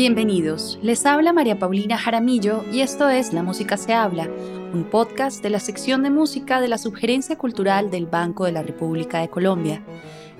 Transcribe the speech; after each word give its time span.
Bienvenidos, 0.00 0.78
les 0.80 1.04
habla 1.04 1.34
María 1.34 1.58
Paulina 1.58 1.98
Jaramillo 1.98 2.64
y 2.72 2.80
esto 2.80 3.10
es 3.10 3.34
La 3.34 3.42
Música 3.42 3.76
se 3.76 3.92
habla, 3.92 4.30
un 4.72 4.84
podcast 4.84 5.42
de 5.42 5.50
la 5.50 5.60
sección 5.60 6.02
de 6.02 6.08
música 6.08 6.62
de 6.62 6.68
la 6.68 6.78
Subgerencia 6.78 7.36
Cultural 7.36 7.90
del 7.90 8.06
Banco 8.06 8.46
de 8.46 8.52
la 8.52 8.62
República 8.62 9.20
de 9.20 9.28
Colombia. 9.28 9.84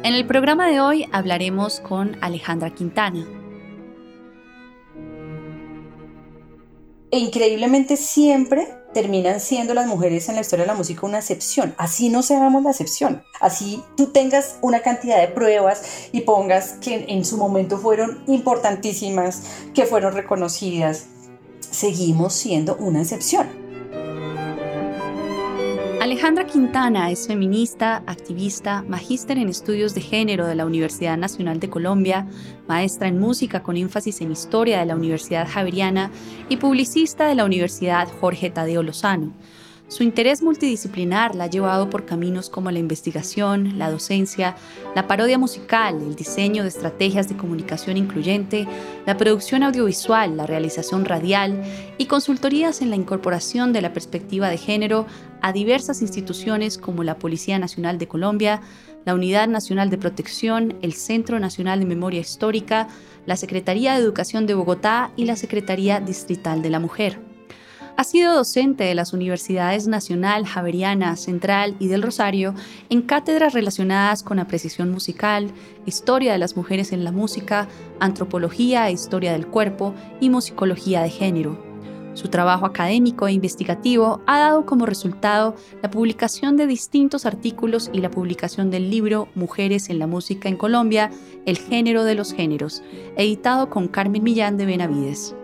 En 0.02 0.14
el 0.14 0.26
programa 0.26 0.66
de 0.66 0.80
hoy 0.80 1.06
hablaremos 1.12 1.80
con 1.80 2.16
Alejandra 2.22 2.70
Quintana. 2.70 3.22
E 7.10 7.18
increíblemente 7.18 7.98
siempre 7.98 8.66
terminan 8.92 9.40
siendo 9.40 9.74
las 9.74 9.86
mujeres 9.86 10.28
en 10.28 10.34
la 10.34 10.40
historia 10.40 10.64
de 10.64 10.72
la 10.72 10.74
música 10.74 11.06
una 11.06 11.18
excepción. 11.18 11.74
Así 11.78 12.08
no 12.08 12.22
seamos 12.22 12.62
la 12.62 12.70
excepción. 12.70 13.22
Así 13.40 13.82
tú 13.96 14.06
tengas 14.06 14.56
una 14.62 14.80
cantidad 14.80 15.20
de 15.20 15.28
pruebas 15.28 15.82
y 16.12 16.22
pongas 16.22 16.74
que 16.80 17.06
en 17.08 17.24
su 17.24 17.36
momento 17.36 17.78
fueron 17.78 18.22
importantísimas, 18.26 19.42
que 19.74 19.86
fueron 19.86 20.14
reconocidas. 20.14 21.06
Seguimos 21.70 22.34
siendo 22.34 22.76
una 22.76 23.02
excepción. 23.02 23.59
Alejandra 26.00 26.46
Quintana 26.46 27.10
es 27.10 27.26
feminista, 27.26 28.02
activista, 28.06 28.82
magíster 28.88 29.36
en 29.36 29.50
estudios 29.50 29.94
de 29.94 30.00
género 30.00 30.46
de 30.46 30.54
la 30.54 30.64
Universidad 30.64 31.18
Nacional 31.18 31.60
de 31.60 31.68
Colombia, 31.68 32.26
maestra 32.66 33.06
en 33.06 33.18
música 33.18 33.62
con 33.62 33.76
énfasis 33.76 34.22
en 34.22 34.32
historia 34.32 34.80
de 34.80 34.86
la 34.86 34.96
Universidad 34.96 35.46
Javeriana 35.46 36.10
y 36.48 36.56
publicista 36.56 37.26
de 37.28 37.34
la 37.34 37.44
Universidad 37.44 38.08
Jorge 38.18 38.48
Tadeo 38.48 38.82
Lozano. 38.82 39.34
Su 39.90 40.04
interés 40.04 40.40
multidisciplinar 40.40 41.34
la 41.34 41.44
ha 41.44 41.50
llevado 41.50 41.90
por 41.90 42.04
caminos 42.06 42.48
como 42.48 42.70
la 42.70 42.78
investigación, 42.78 43.76
la 43.76 43.90
docencia, 43.90 44.54
la 44.94 45.08
parodia 45.08 45.36
musical, 45.36 46.00
el 46.00 46.14
diseño 46.14 46.62
de 46.62 46.68
estrategias 46.68 47.28
de 47.28 47.36
comunicación 47.36 47.96
incluyente, 47.96 48.68
la 49.04 49.16
producción 49.16 49.64
audiovisual, 49.64 50.36
la 50.36 50.46
realización 50.46 51.04
radial 51.06 51.60
y 51.98 52.06
consultorías 52.06 52.82
en 52.82 52.90
la 52.90 52.94
incorporación 52.94 53.72
de 53.72 53.82
la 53.82 53.92
perspectiva 53.92 54.48
de 54.48 54.58
género 54.58 55.06
a 55.42 55.52
diversas 55.52 56.02
instituciones 56.02 56.78
como 56.78 57.02
la 57.02 57.18
Policía 57.18 57.58
Nacional 57.58 57.98
de 57.98 58.06
Colombia, 58.06 58.60
la 59.04 59.14
Unidad 59.14 59.48
Nacional 59.48 59.90
de 59.90 59.98
Protección, 59.98 60.76
el 60.82 60.92
Centro 60.92 61.40
Nacional 61.40 61.80
de 61.80 61.86
Memoria 61.86 62.20
Histórica, 62.20 62.86
la 63.26 63.36
Secretaría 63.36 63.94
de 63.94 64.02
Educación 64.02 64.46
de 64.46 64.54
Bogotá 64.54 65.10
y 65.16 65.24
la 65.24 65.34
Secretaría 65.34 65.98
Distrital 65.98 66.62
de 66.62 66.70
la 66.70 66.78
Mujer. 66.78 67.29
Ha 68.00 68.04
sido 68.04 68.34
docente 68.34 68.84
de 68.84 68.94
las 68.94 69.12
Universidades 69.12 69.86
Nacional, 69.86 70.46
Javeriana, 70.46 71.16
Central 71.16 71.76
y 71.78 71.88
del 71.88 72.00
Rosario 72.00 72.54
en 72.88 73.02
cátedras 73.02 73.52
relacionadas 73.52 74.22
con 74.22 74.38
apreciación 74.38 74.90
musical, 74.90 75.50
historia 75.84 76.32
de 76.32 76.38
las 76.38 76.56
mujeres 76.56 76.92
en 76.92 77.04
la 77.04 77.12
música, 77.12 77.68
antropología 77.98 78.88
e 78.88 78.92
historia 78.92 79.32
del 79.32 79.46
cuerpo 79.46 79.94
y 80.18 80.30
musicología 80.30 81.02
de 81.02 81.10
género. 81.10 81.62
Su 82.14 82.28
trabajo 82.28 82.64
académico 82.64 83.28
e 83.28 83.32
investigativo 83.32 84.22
ha 84.26 84.38
dado 84.38 84.64
como 84.64 84.86
resultado 84.86 85.54
la 85.82 85.90
publicación 85.90 86.56
de 86.56 86.66
distintos 86.66 87.26
artículos 87.26 87.90
y 87.92 88.00
la 88.00 88.10
publicación 88.10 88.70
del 88.70 88.88
libro 88.88 89.28
Mujeres 89.34 89.90
en 89.90 89.98
la 89.98 90.06
Música 90.06 90.48
en 90.48 90.56
Colombia, 90.56 91.10
El 91.44 91.58
género 91.58 92.04
de 92.04 92.14
los 92.14 92.32
géneros, 92.32 92.82
editado 93.18 93.68
con 93.68 93.88
Carmen 93.88 94.22
Millán 94.22 94.56
de 94.56 94.64
Benavides. 94.64 95.34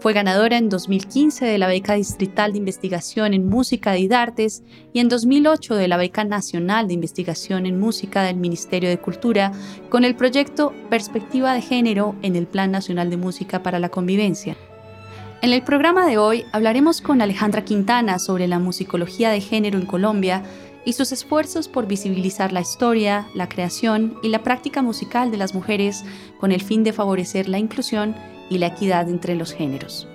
Fue 0.00 0.14
ganadora 0.14 0.56
en 0.56 0.70
2015 0.70 1.44
de 1.44 1.58
la 1.58 1.66
beca 1.66 1.92
distrital 1.92 2.52
de 2.52 2.58
investigación 2.58 3.34
en 3.34 3.46
música 3.46 3.92
de 3.92 4.00
Idartes 4.00 4.62
y 4.94 5.00
en 5.00 5.10
2008 5.10 5.74
de 5.74 5.88
la 5.88 5.98
beca 5.98 6.24
nacional 6.24 6.88
de 6.88 6.94
investigación 6.94 7.66
en 7.66 7.78
música 7.78 8.22
del 8.22 8.36
Ministerio 8.36 8.88
de 8.88 8.96
Cultura 8.96 9.52
con 9.90 10.04
el 10.04 10.16
proyecto 10.16 10.72
Perspectiva 10.88 11.52
de 11.52 11.60
Género 11.60 12.14
en 12.22 12.34
el 12.34 12.46
Plan 12.46 12.70
Nacional 12.70 13.10
de 13.10 13.18
Música 13.18 13.62
para 13.62 13.78
la 13.78 13.90
Convivencia. 13.90 14.56
En 15.42 15.52
el 15.52 15.62
programa 15.62 16.06
de 16.06 16.16
hoy 16.16 16.46
hablaremos 16.52 17.02
con 17.02 17.20
Alejandra 17.20 17.66
Quintana 17.66 18.18
sobre 18.18 18.48
la 18.48 18.58
musicología 18.58 19.28
de 19.28 19.42
género 19.42 19.78
en 19.78 19.84
Colombia 19.84 20.42
y 20.86 20.94
sus 20.94 21.12
esfuerzos 21.12 21.68
por 21.68 21.86
visibilizar 21.86 22.54
la 22.54 22.62
historia, 22.62 23.26
la 23.34 23.50
creación 23.50 24.14
y 24.22 24.30
la 24.30 24.42
práctica 24.42 24.80
musical 24.80 25.30
de 25.30 25.36
las 25.36 25.54
mujeres 25.54 26.04
con 26.38 26.52
el 26.52 26.62
fin 26.62 26.84
de 26.84 26.94
favorecer 26.94 27.50
la 27.50 27.58
inclusión 27.58 28.14
y 28.50 28.58
la 28.58 28.66
equidad 28.66 29.08
entre 29.08 29.34
los 29.34 29.54
géneros. 29.54 30.06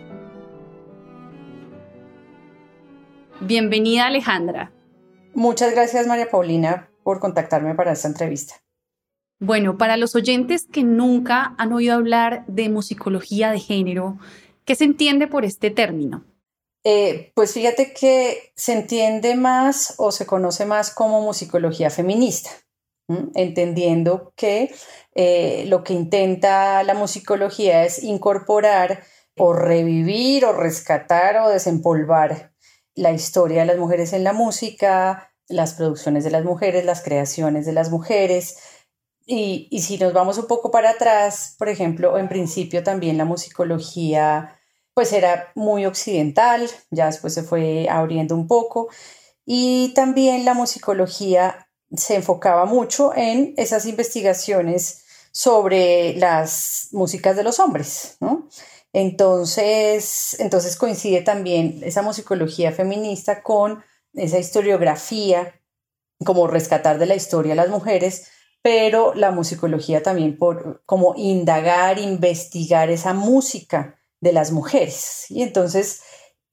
Bienvenida 3.40 4.06
Alejandra. 4.06 4.72
Muchas 5.34 5.74
gracias 5.74 6.06
María 6.06 6.30
Paulina 6.30 6.92
por 7.04 7.20
contactarme 7.20 7.74
para 7.74 7.94
esta 7.94 8.08
entrevista. 8.08 8.62
Bueno, 9.40 9.78
para 9.78 9.98
los 9.98 10.16
oyentes 10.16 10.68
que 10.72 10.84
nunca 10.84 11.56
han 11.58 11.74
oído 11.74 11.96
hablar 11.96 12.46
de 12.48 12.70
musicología 12.70 13.52
de 13.52 13.60
género, 13.60 14.18
¿qué 14.64 14.76
se 14.76 14.86
entiende 14.86 15.28
por 15.28 15.44
este 15.44 15.72
término? 15.72 16.24
Eh, 16.84 17.32
pues 17.36 17.54
fíjate 17.54 17.94
que 17.94 18.54
se 18.56 18.74
entiende 18.74 19.36
más 19.36 19.96
o 19.98 20.12
se 20.12 20.26
conoce 20.26 20.66
más 20.66 20.94
como 20.94 21.22
musicología 21.22 21.90
feminista 21.90 22.52
entendiendo 23.08 24.34
que 24.36 24.74
eh, 25.14 25.66
lo 25.68 25.84
que 25.84 25.94
intenta 25.94 26.84
la 26.84 26.94
musicología 26.94 27.86
es 27.86 28.04
incorporar 28.04 29.04
o 29.38 29.54
revivir 29.54 30.46
o 30.46 30.54
rescatar 30.54 31.38
o 31.38 31.50
desempolvar 31.50 32.54
la 32.96 33.12
historia 33.12 33.62
de 33.62 33.66
las 33.68 33.78
mujeres 33.78 34.14
en 34.14 34.24
la 34.24 34.34
música, 34.34 35.32
las 35.48 35.74
producciones 35.74 36.24
de 36.24 36.32
las 36.32 36.46
mujeres, 36.46 36.86
las 36.86 37.02
creaciones 37.02 37.66
de 37.66 37.74
las 37.74 37.92
mujeres. 37.92 38.58
Y, 39.26 39.68
y 39.72 39.82
si 39.82 39.98
nos 39.98 40.14
vamos 40.14 40.38
un 40.38 40.48
poco 40.48 40.72
para 40.72 40.92
atrás, 40.92 41.56
por 41.60 41.70
ejemplo, 41.70 42.18
en 42.18 42.30
principio 42.30 42.84
también 42.84 43.18
la 43.18 43.26
musicología 43.26 44.60
pues 44.96 45.12
era 45.12 45.52
muy 45.56 45.86
occidental, 45.86 46.70
ya 46.90 47.08
después 47.08 47.34
se 47.34 47.44
fue 47.44 47.88
abriendo 47.90 48.34
un 48.34 48.48
poco. 48.48 48.88
Y 49.46 49.94
también 49.94 50.46
la 50.46 50.54
musicología 50.54 51.65
se 51.96 52.16
enfocaba 52.16 52.66
mucho 52.66 53.16
en 53.16 53.54
esas 53.58 53.86
investigaciones 53.86 55.04
sobre 55.32 56.16
las 56.16 56.88
músicas 56.92 57.36
de 57.36 57.44
los 57.44 57.60
hombres, 57.60 58.18
Entonces, 58.94 60.38
entonces 60.40 60.78
coincide 60.78 61.22
también 61.22 61.82
esa 61.84 62.02
musicología 62.02 62.72
feminista 62.72 63.44
con 63.44 63.84
esa 64.14 64.40
historiografía, 64.40 65.62
como 66.24 66.48
rescatar 66.48 66.98
de 66.98 67.06
la 67.06 67.16
historia 67.16 67.52
a 67.52 67.58
las 67.58 67.68
mujeres, 67.68 68.30
pero 68.62 69.14
la 69.14 69.32
musicología 69.32 70.02
también 70.02 70.38
por 70.38 70.82
como 70.86 71.14
indagar, 71.18 72.00
investigar 72.00 72.90
esa 72.90 73.14
música 73.14 74.00
de 74.22 74.32
las 74.32 74.52
mujeres. 74.52 75.26
Y 75.30 75.44
entonces 75.44 76.02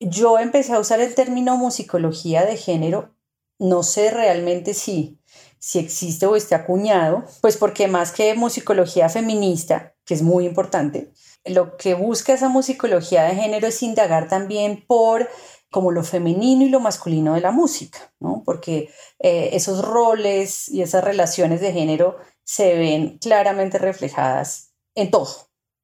yo 0.01 0.39
empecé 0.39 0.73
a 0.73 0.81
usar 0.81 1.01
el 1.01 1.15
término 1.15 1.57
musicología 1.57 2.45
de 2.45 2.57
género, 2.57 3.15
no 3.59 3.83
sé 3.83 4.11
realmente 4.11 4.75
si 4.75 5.22
si 5.63 5.79
existe 5.79 6.27
o 6.27 6.35
esté 6.35 6.57
acuñado, 6.57 7.25
pues 7.41 7.57
porque 7.57 7.87
más 7.87 8.11
que 8.11 8.35
musicología 8.35 9.09
feminista, 9.09 9.95
que 10.05 10.15
es 10.15 10.21
muy 10.21 10.45
importante, 10.45 11.13
lo 11.45 11.77
que 11.77 11.95
busca 11.95 12.33
esa 12.33 12.49
musicología 12.49 13.23
de 13.23 13.37
género 13.37 13.69
es 13.69 13.81
indagar 13.81 14.27
también 14.29 14.85
por 14.89 15.29
como 15.71 15.93
lo 15.93 16.03
femenino 16.03 16.65
y 16.65 16.69
lo 16.69 16.81
masculino 16.81 17.35
de 17.35 17.43
la 17.43 17.53
música, 17.53 18.13
¿no? 18.19 18.43
Porque 18.45 18.91
eh, 19.21 19.51
esos 19.53 19.85
roles 19.85 20.69
y 20.69 20.83
esas 20.83 21.05
relaciones 21.05 21.61
de 21.61 21.73
género 21.73 22.17
se 22.43 22.75
ven 22.75 23.19
claramente 23.19 23.79
reflejadas 23.79 24.75
en 24.97 25.13
todo, 25.13 25.29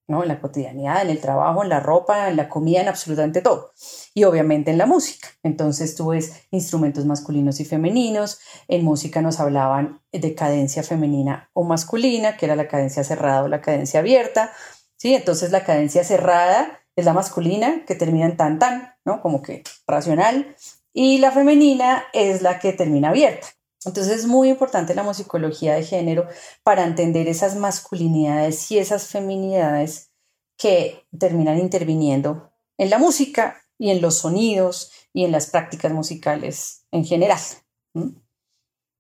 ¿no? 0.08 0.22
En 0.22 0.28
la 0.28 0.40
cotidianidad, 0.40 1.02
en 1.02 1.10
el 1.10 1.20
trabajo, 1.20 1.62
en 1.62 1.68
la 1.68 1.80
ropa, 1.80 2.28
en 2.28 2.36
la 2.36 2.48
comida, 2.48 2.80
en 2.80 2.88
absolutamente 2.88 3.42
todo. 3.42 3.72
Y 4.14 4.24
obviamente 4.24 4.70
en 4.70 4.78
la 4.78 4.86
música. 4.86 5.28
Entonces 5.42 5.94
tú 5.94 6.08
ves 6.08 6.32
instrumentos 6.50 7.04
masculinos 7.04 7.60
y 7.60 7.64
femeninos. 7.64 8.40
En 8.66 8.84
música 8.84 9.20
nos 9.20 9.38
hablaban 9.38 10.00
de 10.10 10.34
cadencia 10.34 10.82
femenina 10.82 11.50
o 11.52 11.62
masculina, 11.62 12.36
que 12.36 12.46
era 12.46 12.56
la 12.56 12.68
cadencia 12.68 13.04
cerrada 13.04 13.42
o 13.42 13.48
la 13.48 13.60
cadencia 13.60 14.00
abierta. 14.00 14.50
¿sí? 14.96 15.14
Entonces 15.14 15.52
la 15.52 15.64
cadencia 15.64 16.02
cerrada 16.02 16.80
es 16.96 17.04
la 17.04 17.12
masculina, 17.12 17.84
que 17.86 17.94
termina 17.94 18.26
en 18.26 18.36
tan 18.36 18.58
tan, 18.58 18.94
¿no? 19.04 19.20
Como 19.20 19.40
que 19.40 19.62
racional. 19.86 20.56
Y 20.92 21.18
la 21.18 21.30
femenina 21.30 22.04
es 22.12 22.42
la 22.42 22.58
que 22.58 22.72
termina 22.72 23.10
abierta. 23.10 23.46
Entonces 23.84 24.20
es 24.20 24.26
muy 24.26 24.48
importante 24.48 24.94
la 24.94 25.02
musicología 25.02 25.74
de 25.74 25.84
género 25.84 26.26
para 26.64 26.84
entender 26.84 27.28
esas 27.28 27.56
masculinidades 27.56 28.70
y 28.70 28.78
esas 28.78 29.06
feminidades 29.06 30.10
que 30.56 31.06
terminan 31.16 31.58
interviniendo 31.58 32.50
en 32.76 32.90
la 32.90 32.98
música 32.98 33.62
y 33.78 33.90
en 33.90 34.00
los 34.00 34.18
sonidos 34.18 34.90
y 35.12 35.24
en 35.24 35.32
las 35.32 35.48
prácticas 35.50 35.92
musicales 35.92 36.84
en 36.90 37.04
general. 37.04 37.38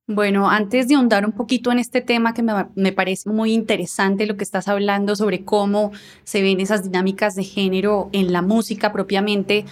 Bueno, 0.06 0.48
antes 0.48 0.88
de 0.88 0.94
ahondar 0.94 1.26
un 1.26 1.32
poquito 1.32 1.70
en 1.70 1.78
este 1.78 2.00
tema 2.00 2.32
que 2.32 2.42
me, 2.42 2.52
me, 2.76 2.92
parece 2.92 3.28
muy 3.28 3.52
interesante 3.52 4.26
lo 4.26 4.36
que 4.36 4.44
estás 4.44 4.66
hablando 4.66 5.14
sobre 5.16 5.44
cómo 5.44 5.90
se 6.24 6.40
ven 6.40 6.60
esas 6.60 6.84
dinámicas 6.84 7.34
de 7.34 7.44
género 7.44 8.08
en 8.12 8.32
la 8.32 8.40
música 8.40 8.90
propiamente, 8.90 9.66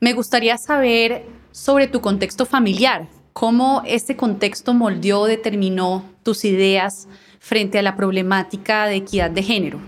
me 0.00 0.12
gustaría 0.12 0.58
saber 0.58 1.26
sobre 1.50 1.88
tu 1.88 2.00
contexto 2.00 2.46
familiar, 2.46 3.08
cómo 3.34 3.82
este 3.84 4.16
contexto 4.16 4.72
moldeó 4.72 5.26
determinó 5.26 6.08
tus 6.22 6.46
ideas 6.46 7.08
frente 7.40 7.78
a 7.78 7.82
la 7.82 7.96
problemática 7.96 8.86
de 8.86 8.96
equidad 8.96 9.30
de 9.30 9.42
género. 9.42 9.80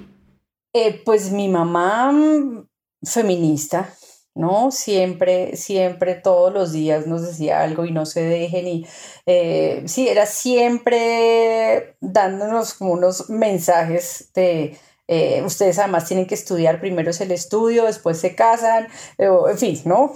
Eh, 0.74 1.00
pues 1.06 1.30
mi 1.30 1.48
mamá 1.48 2.12
mm, 2.12 2.66
feminista, 3.02 3.94
¿no? 4.34 4.70
Siempre, 4.70 5.56
siempre, 5.56 6.16
todos 6.16 6.52
los 6.52 6.72
días 6.72 7.06
nos 7.06 7.22
decía 7.22 7.62
algo 7.62 7.86
y 7.86 7.92
no 7.92 8.04
se 8.04 8.22
dejen 8.22 8.66
y 8.66 8.86
eh, 9.24 9.84
sí, 9.86 10.08
era 10.08 10.26
siempre 10.26 11.96
dándonos 12.00 12.74
como 12.74 12.92
unos 12.92 13.30
mensajes 13.30 14.30
de... 14.34 14.76
Eh, 15.08 15.42
ustedes 15.44 15.78
además 15.78 16.06
tienen 16.06 16.26
que 16.26 16.34
estudiar, 16.34 16.80
primero 16.80 17.10
es 17.10 17.20
el 17.20 17.30
estudio, 17.30 17.84
después 17.84 18.18
se 18.18 18.34
casan, 18.34 18.88
eh, 19.18 19.28
en 19.50 19.58
fin, 19.58 19.80
¿no? 19.84 20.14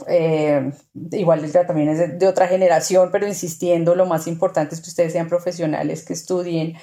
igual 1.13 1.53
también 1.53 1.91
es 1.91 2.19
de, 2.19 2.27
otra 2.27 2.49
generación, 2.49 3.11
pero 3.13 3.29
insistiendo, 3.29 3.95
lo 3.95 4.07
más 4.07 4.27
importante 4.27 4.75
es 4.75 4.81
que 4.81 4.89
ustedes 4.89 5.13
sean 5.13 5.29
profesionales, 5.29 6.05
que 6.05 6.13
estudien. 6.13 6.77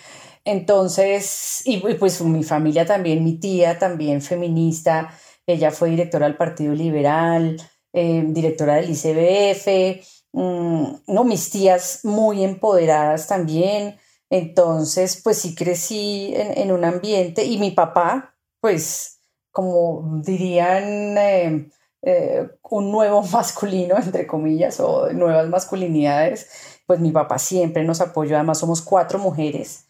Entonces, 0.46 1.62
y 1.66 1.78
pues 1.96 2.22
mi 2.22 2.44
familia 2.44 2.86
también, 2.86 3.24
mi 3.24 3.38
tía 3.40 3.78
también 3.78 4.22
feminista, 4.22 5.10
ella 5.46 5.72
fue 5.72 5.90
directora 5.90 6.28
del 6.28 6.38
Partido 6.38 6.74
Liberal, 6.74 7.58
eh, 7.94 8.24
directora 8.28 8.76
del 8.76 8.90
ICBF, 8.92 10.02
mm, 10.34 10.86
no, 11.08 11.24
mis 11.24 11.50
tías 11.50 12.02
muy 12.04 12.44
empoderadas 12.44 13.28
también. 13.28 13.98
Entonces, 14.30 15.22
pues 15.24 15.38
sí 15.40 15.56
crecí 15.56 16.34
en, 16.36 16.72
un 16.72 16.84
ambiente 16.84 17.46
y 17.46 17.58
mi 17.58 17.72
papá, 17.72 18.36
pues, 18.60 19.20
como 19.52 20.22
dirían, 20.24 21.18
eh, 21.18 21.70
eh, 22.02 22.50
un 22.70 22.92
nuevo 22.92 23.22
masculino, 23.32 23.98
entre 23.98 24.28
comillas, 24.28 24.80
o 24.80 25.12
nuevas 25.14 25.48
masculinidades, 25.48 26.50
pues 26.86 27.00
mi 27.00 27.12
papá 27.12 27.38
siempre 27.40 27.84
nos 27.84 28.02
apoyó. 28.02 28.36
Además, 28.36 28.60
somos 28.60 28.82
cuatro 28.82 29.20
mujeres, 29.20 29.86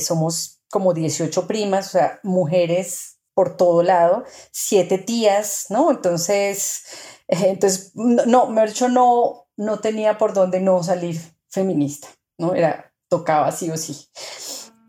somos 0.00 0.60
como 0.70 0.92
18 0.92 1.46
primas, 1.46 1.88
o 1.88 1.90
sea, 1.90 2.20
mujeres 2.22 3.14
por 3.34 3.56
todo 3.56 3.82
lado, 3.82 4.24
siete 4.52 4.98
tías, 4.98 5.66
¿no? 5.68 5.90
Entonces, 5.90 6.84
eh, 7.28 7.38
entonces 7.48 7.92
no, 7.94 8.46
Mercho 8.46 8.88
no, 8.88 9.46
no 9.56 9.80
tenía 9.80 10.16
por 10.18 10.32
dónde 10.32 10.60
no 10.60 10.82
salir 10.82 11.20
feminista, 11.48 12.08
¿no? 12.38 12.54
Era, 12.54 12.92
tocaba 13.08 13.52
sí 13.52 13.70
o 13.70 13.76
sí. 13.76 14.08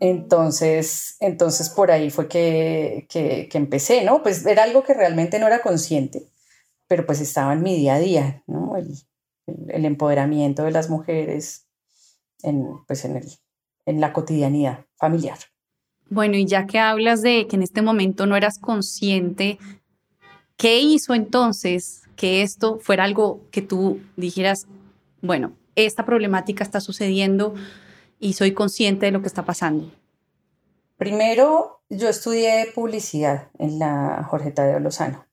Entonces, 0.00 1.16
entonces 1.20 1.70
por 1.70 1.90
ahí 1.90 2.10
fue 2.10 2.28
que, 2.28 3.06
que, 3.08 3.48
empecé, 3.54 4.04
¿no? 4.04 4.22
Pues 4.22 4.44
era 4.44 4.64
algo 4.64 4.82
que 4.82 4.94
realmente 4.94 5.38
no 5.38 5.46
era 5.46 5.62
consciente, 5.62 6.28
pero 6.86 7.06
pues 7.06 7.20
estaba 7.20 7.54
en 7.54 7.62
mi 7.62 7.74
día 7.74 7.94
a 7.94 7.98
día, 7.98 8.42
¿no? 8.46 8.76
El, 8.76 8.94
el, 9.68 9.84
empoderamiento 9.86 10.64
de 10.64 10.72
las 10.72 10.90
mujeres 10.90 11.66
en, 12.42 12.66
pues 12.86 13.04
en, 13.06 13.16
el, 13.16 13.28
en 13.86 14.00
la 14.00 14.12
cotidianidad 14.12 14.84
familiar. 14.96 15.38
Bueno, 16.10 16.36
y 16.36 16.44
ya 16.44 16.66
que 16.66 16.78
hablas 16.78 17.22
de 17.22 17.46
que 17.48 17.56
en 17.56 17.62
este 17.62 17.80
momento 17.80 18.26
no 18.26 18.36
eras 18.36 18.58
consciente, 18.58 19.58
¿qué 20.56 20.78
hizo 20.78 21.14
entonces 21.14 22.02
que 22.16 22.42
esto 22.42 22.78
fuera 22.80 23.04
algo 23.04 23.46
que 23.50 23.62
tú 23.62 24.00
dijeras, 24.16 24.66
bueno, 25.22 25.52
esta 25.74 26.04
problemática 26.04 26.64
está 26.64 26.80
sucediendo 26.80 27.54
y 28.18 28.32
soy 28.34 28.54
consciente 28.54 29.06
de 29.06 29.12
lo 29.12 29.20
que 29.20 29.28
está 29.28 29.44
pasando? 29.44 29.90
Primero, 30.96 31.82
yo 31.90 32.08
estudié 32.08 32.72
publicidad 32.74 33.50
en 33.58 33.78
la 33.78 34.24
Jorge 34.28 34.50
Tadeo 34.50 34.80
Lozano 34.80 35.26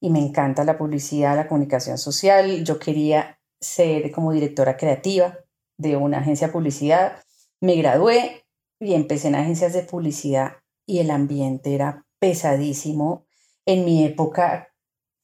y 0.00 0.10
me 0.10 0.20
encanta 0.20 0.64
la 0.64 0.78
publicidad, 0.78 1.36
la 1.36 1.48
comunicación 1.48 1.98
social. 1.98 2.64
Yo 2.64 2.78
quería 2.78 3.38
ser 3.60 4.10
como 4.10 4.32
directora 4.32 4.76
creativa 4.76 5.38
de 5.76 5.96
una 5.96 6.18
agencia 6.18 6.46
de 6.46 6.52
publicidad. 6.52 7.22
Me 7.60 7.76
gradué 7.76 8.46
y 8.80 8.94
empecé 8.94 9.28
en 9.28 9.34
agencias 9.34 9.72
de 9.72 9.82
publicidad 9.82 10.56
y 10.86 11.00
el 11.00 11.10
ambiente 11.10 11.74
era 11.74 12.06
pesadísimo. 12.18 13.26
En 13.66 13.84
mi 13.84 14.04
época, 14.04 14.72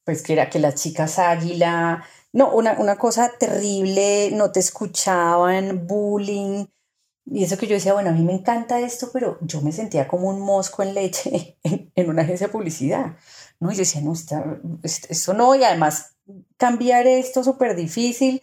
pues 0.03 0.21
que 0.21 0.33
era 0.33 0.49
que 0.49 0.59
las 0.59 0.75
chicas 0.75 1.17
águila, 1.17 2.05
no, 2.33 2.53
una, 2.53 2.73
una 2.79 2.97
cosa 2.97 3.31
terrible, 3.39 4.31
no 4.33 4.51
te 4.51 4.59
escuchaban, 4.59 5.87
bullying. 5.87 6.65
Y 7.25 7.43
eso 7.43 7.57
que 7.57 7.67
yo 7.67 7.75
decía, 7.75 7.93
bueno, 7.93 8.09
a 8.09 8.13
mí 8.13 8.21
me 8.21 8.33
encanta 8.33 8.79
esto, 8.79 9.09
pero 9.13 9.37
yo 9.41 9.61
me 9.61 9.71
sentía 9.71 10.07
como 10.07 10.27
un 10.29 10.41
mosco 10.41 10.83
en 10.83 10.93
leche 10.93 11.57
en, 11.63 12.09
una 12.09 12.23
agencia 12.23 12.47
de 12.47 12.53
publicidad, 12.53 13.15
¿no? 13.59 13.71
Y 13.71 13.75
yo 13.75 13.79
decía, 13.79 14.01
no, 14.01 14.13
está, 14.13 14.59
eso 14.83 15.33
no, 15.33 15.55
y 15.55 15.63
además 15.63 16.15
cambiar 16.57 17.07
esto 17.07 17.43
súper 17.43 17.75
difícil. 17.75 18.41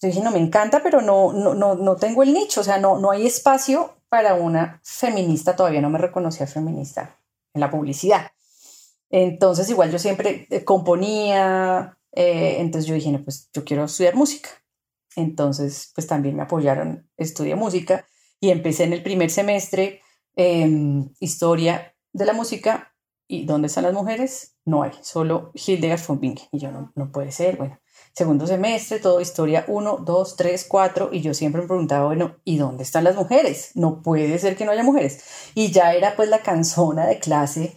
Yo 0.00 0.08
dije, 0.08 0.20
no, 0.20 0.30
me 0.30 0.38
encanta, 0.38 0.82
pero 0.82 1.00
no, 1.00 1.32
no, 1.32 1.54
no, 1.54 1.74
no 1.74 1.96
tengo 1.96 2.22
el 2.22 2.32
nicho, 2.32 2.60
o 2.60 2.64
sea, 2.64 2.78
no, 2.78 2.98
no 2.98 3.10
hay 3.10 3.26
espacio 3.26 3.96
para 4.08 4.34
una 4.34 4.80
feminista, 4.84 5.56
todavía 5.56 5.80
no 5.80 5.90
me 5.90 5.98
reconocía 5.98 6.46
feminista 6.46 7.18
en 7.54 7.60
la 7.60 7.70
publicidad. 7.70 8.30
Entonces, 9.10 9.68
igual 9.70 9.90
yo 9.90 9.98
siempre 9.98 10.46
eh, 10.50 10.64
componía, 10.64 11.98
eh, 12.12 12.56
entonces 12.60 12.88
yo 12.88 12.94
dije, 12.94 13.10
no, 13.10 13.22
pues 13.24 13.50
yo 13.52 13.64
quiero 13.64 13.84
estudiar 13.84 14.14
música. 14.14 14.50
Entonces, 15.16 15.90
pues 15.94 16.06
también 16.06 16.36
me 16.36 16.42
apoyaron, 16.42 17.10
estudié 17.16 17.56
música 17.56 18.06
y 18.38 18.50
empecé 18.50 18.84
en 18.84 18.92
el 18.92 19.02
primer 19.02 19.30
semestre 19.30 20.02
em, 20.36 21.08
historia 21.20 21.94
de 22.12 22.26
la 22.26 22.34
música. 22.34 22.92
¿Y 23.28 23.44
dónde 23.44 23.66
están 23.66 23.84
las 23.84 23.94
mujeres? 23.94 24.56
No 24.64 24.84
hay, 24.84 24.92
solo 25.00 25.50
Hildegard 25.54 26.00
von 26.06 26.20
Bingen. 26.20 26.46
Y 26.52 26.58
yo, 26.58 26.70
no, 26.70 26.92
no 26.94 27.10
puede 27.10 27.32
ser, 27.32 27.56
bueno, 27.56 27.80
segundo 28.12 28.46
semestre, 28.46 29.00
todo 29.00 29.20
historia 29.20 29.64
1, 29.66 29.98
2, 30.04 30.36
3, 30.36 30.66
4, 30.68 31.10
y 31.12 31.22
yo 31.22 31.34
siempre 31.34 31.62
me 31.62 31.66
preguntaba, 31.66 32.06
bueno, 32.06 32.36
¿y 32.44 32.56
dónde 32.58 32.84
están 32.84 33.04
las 33.04 33.16
mujeres? 33.16 33.72
No 33.74 34.02
puede 34.02 34.38
ser 34.38 34.56
que 34.56 34.64
no 34.64 34.70
haya 34.70 34.84
mujeres. 34.84 35.24
Y 35.54 35.72
ya 35.72 35.94
era 35.94 36.14
pues 36.14 36.28
la 36.28 36.42
canzona 36.42 37.06
de 37.06 37.18
clase 37.18 37.76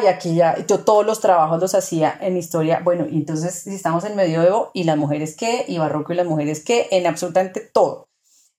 que 0.00 0.08
aquí 0.08 0.34
ya, 0.34 0.64
yo 0.66 0.80
todos 0.80 1.06
los 1.06 1.20
trabajos 1.20 1.60
los 1.60 1.74
hacía 1.74 2.18
en 2.20 2.36
historia, 2.36 2.80
bueno, 2.84 3.06
y 3.08 3.16
entonces 3.16 3.54
si 3.54 3.74
estamos 3.74 4.04
en 4.04 4.16
medioevo, 4.16 4.70
¿y 4.74 4.84
las 4.84 4.96
mujeres 4.96 5.36
qué? 5.36 5.64
¿Y 5.68 5.78
barroco 5.78 6.12
y 6.12 6.16
las 6.16 6.26
mujeres 6.26 6.62
qué? 6.64 6.88
En 6.90 7.06
absolutamente 7.06 7.60
todo. 7.60 8.08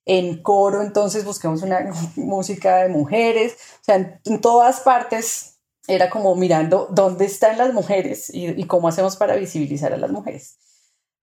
En 0.05 0.41
coro, 0.41 0.81
entonces 0.81 1.25
busquemos 1.25 1.61
una 1.61 1.91
música 2.15 2.77
de 2.77 2.89
mujeres, 2.89 3.53
o 3.81 3.83
sea, 3.83 4.19
en, 4.23 4.41
todas 4.41 4.81
partes 4.81 5.57
era 5.87 6.09
como 6.09 6.35
mirando 6.35 6.87
dónde 6.91 7.25
están 7.25 7.57
las 7.57 7.73
mujeres 7.73 8.29
y, 8.33 8.47
y 8.59 8.65
cómo 8.65 8.87
hacemos 8.87 9.15
para 9.15 9.35
visibilizar 9.35 9.93
a 9.93 9.97
las 9.97 10.11
mujeres. 10.11 10.57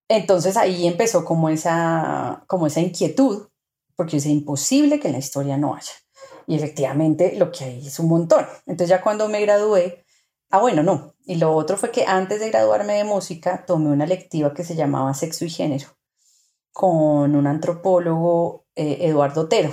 Entonces 0.09 0.57
ahí 0.57 0.87
empezó 0.87 1.25
como 1.25 1.49
esa, 1.49 2.45
como 2.47 2.67
esa 2.67 2.81
inquietud, 2.81 3.49
porque 3.97 4.19
es 4.19 4.27
imposible 4.27 5.01
que 5.01 5.09
en 5.09 5.15
la 5.15 5.19
historia 5.19 5.57
no 5.57 5.75
haya. 5.75 5.93
Y 6.47 6.57
efectivamente 6.57 7.35
lo 7.37 7.51
que 7.53 7.65
hay 7.65 7.87
es 7.87 7.99
un 7.99 8.09
montón. 8.09 8.47
Entonces 8.67 8.89
ya 8.89 9.03
cuando 9.03 9.29
me 9.29 9.41
gradué, 9.41 10.05
ah 10.51 10.61
bueno, 10.61 10.83
no. 10.83 11.15
Y 11.25 11.37
lo 11.37 11.55
otro 11.55 11.77
fue 11.77 11.91
que 11.91 12.05
antes 12.07 12.41
de 12.41 12.51
graduarme 12.51 12.95
de 12.95 13.05
música 13.05 13.65
tomé 13.67 13.91
una 13.91 14.07
lectiva 14.07 14.55
que 14.55 14.65
se 14.65 14.77
llamaba 14.77 15.15
Sexo 15.15 15.45
y 15.45 15.51
Género 15.51 15.89
con 16.73 17.37
un 17.37 17.47
antropólogo, 17.47 18.65
eh, 18.75 18.99
Eduardo 19.03 19.43
Otero, 19.43 19.71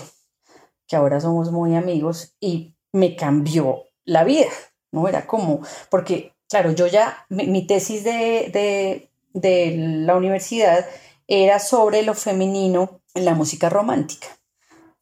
que 0.85 0.97
ahora 0.97 1.21
somos 1.21 1.51
muy 1.51 1.75
amigos 1.75 2.35
y 2.41 2.75
me 2.91 3.15
cambió 3.15 3.83
la 4.03 4.25
vida, 4.25 4.49
¿no? 4.91 5.07
Era 5.07 5.25
como, 5.25 5.61
porque 5.89 6.33
claro, 6.49 6.71
yo 6.71 6.87
ya, 6.87 7.25
mi, 7.29 7.65
tesis 7.65 8.03
de 8.03 9.09
de 9.33 9.75
la 9.77 10.15
universidad 10.15 10.85
era 11.27 11.59
sobre 11.59 12.01
lo 12.03 12.13
femenino 12.13 13.01
en 13.13 13.25
la 13.25 13.35
música 13.35 13.69
romántica, 13.69 14.27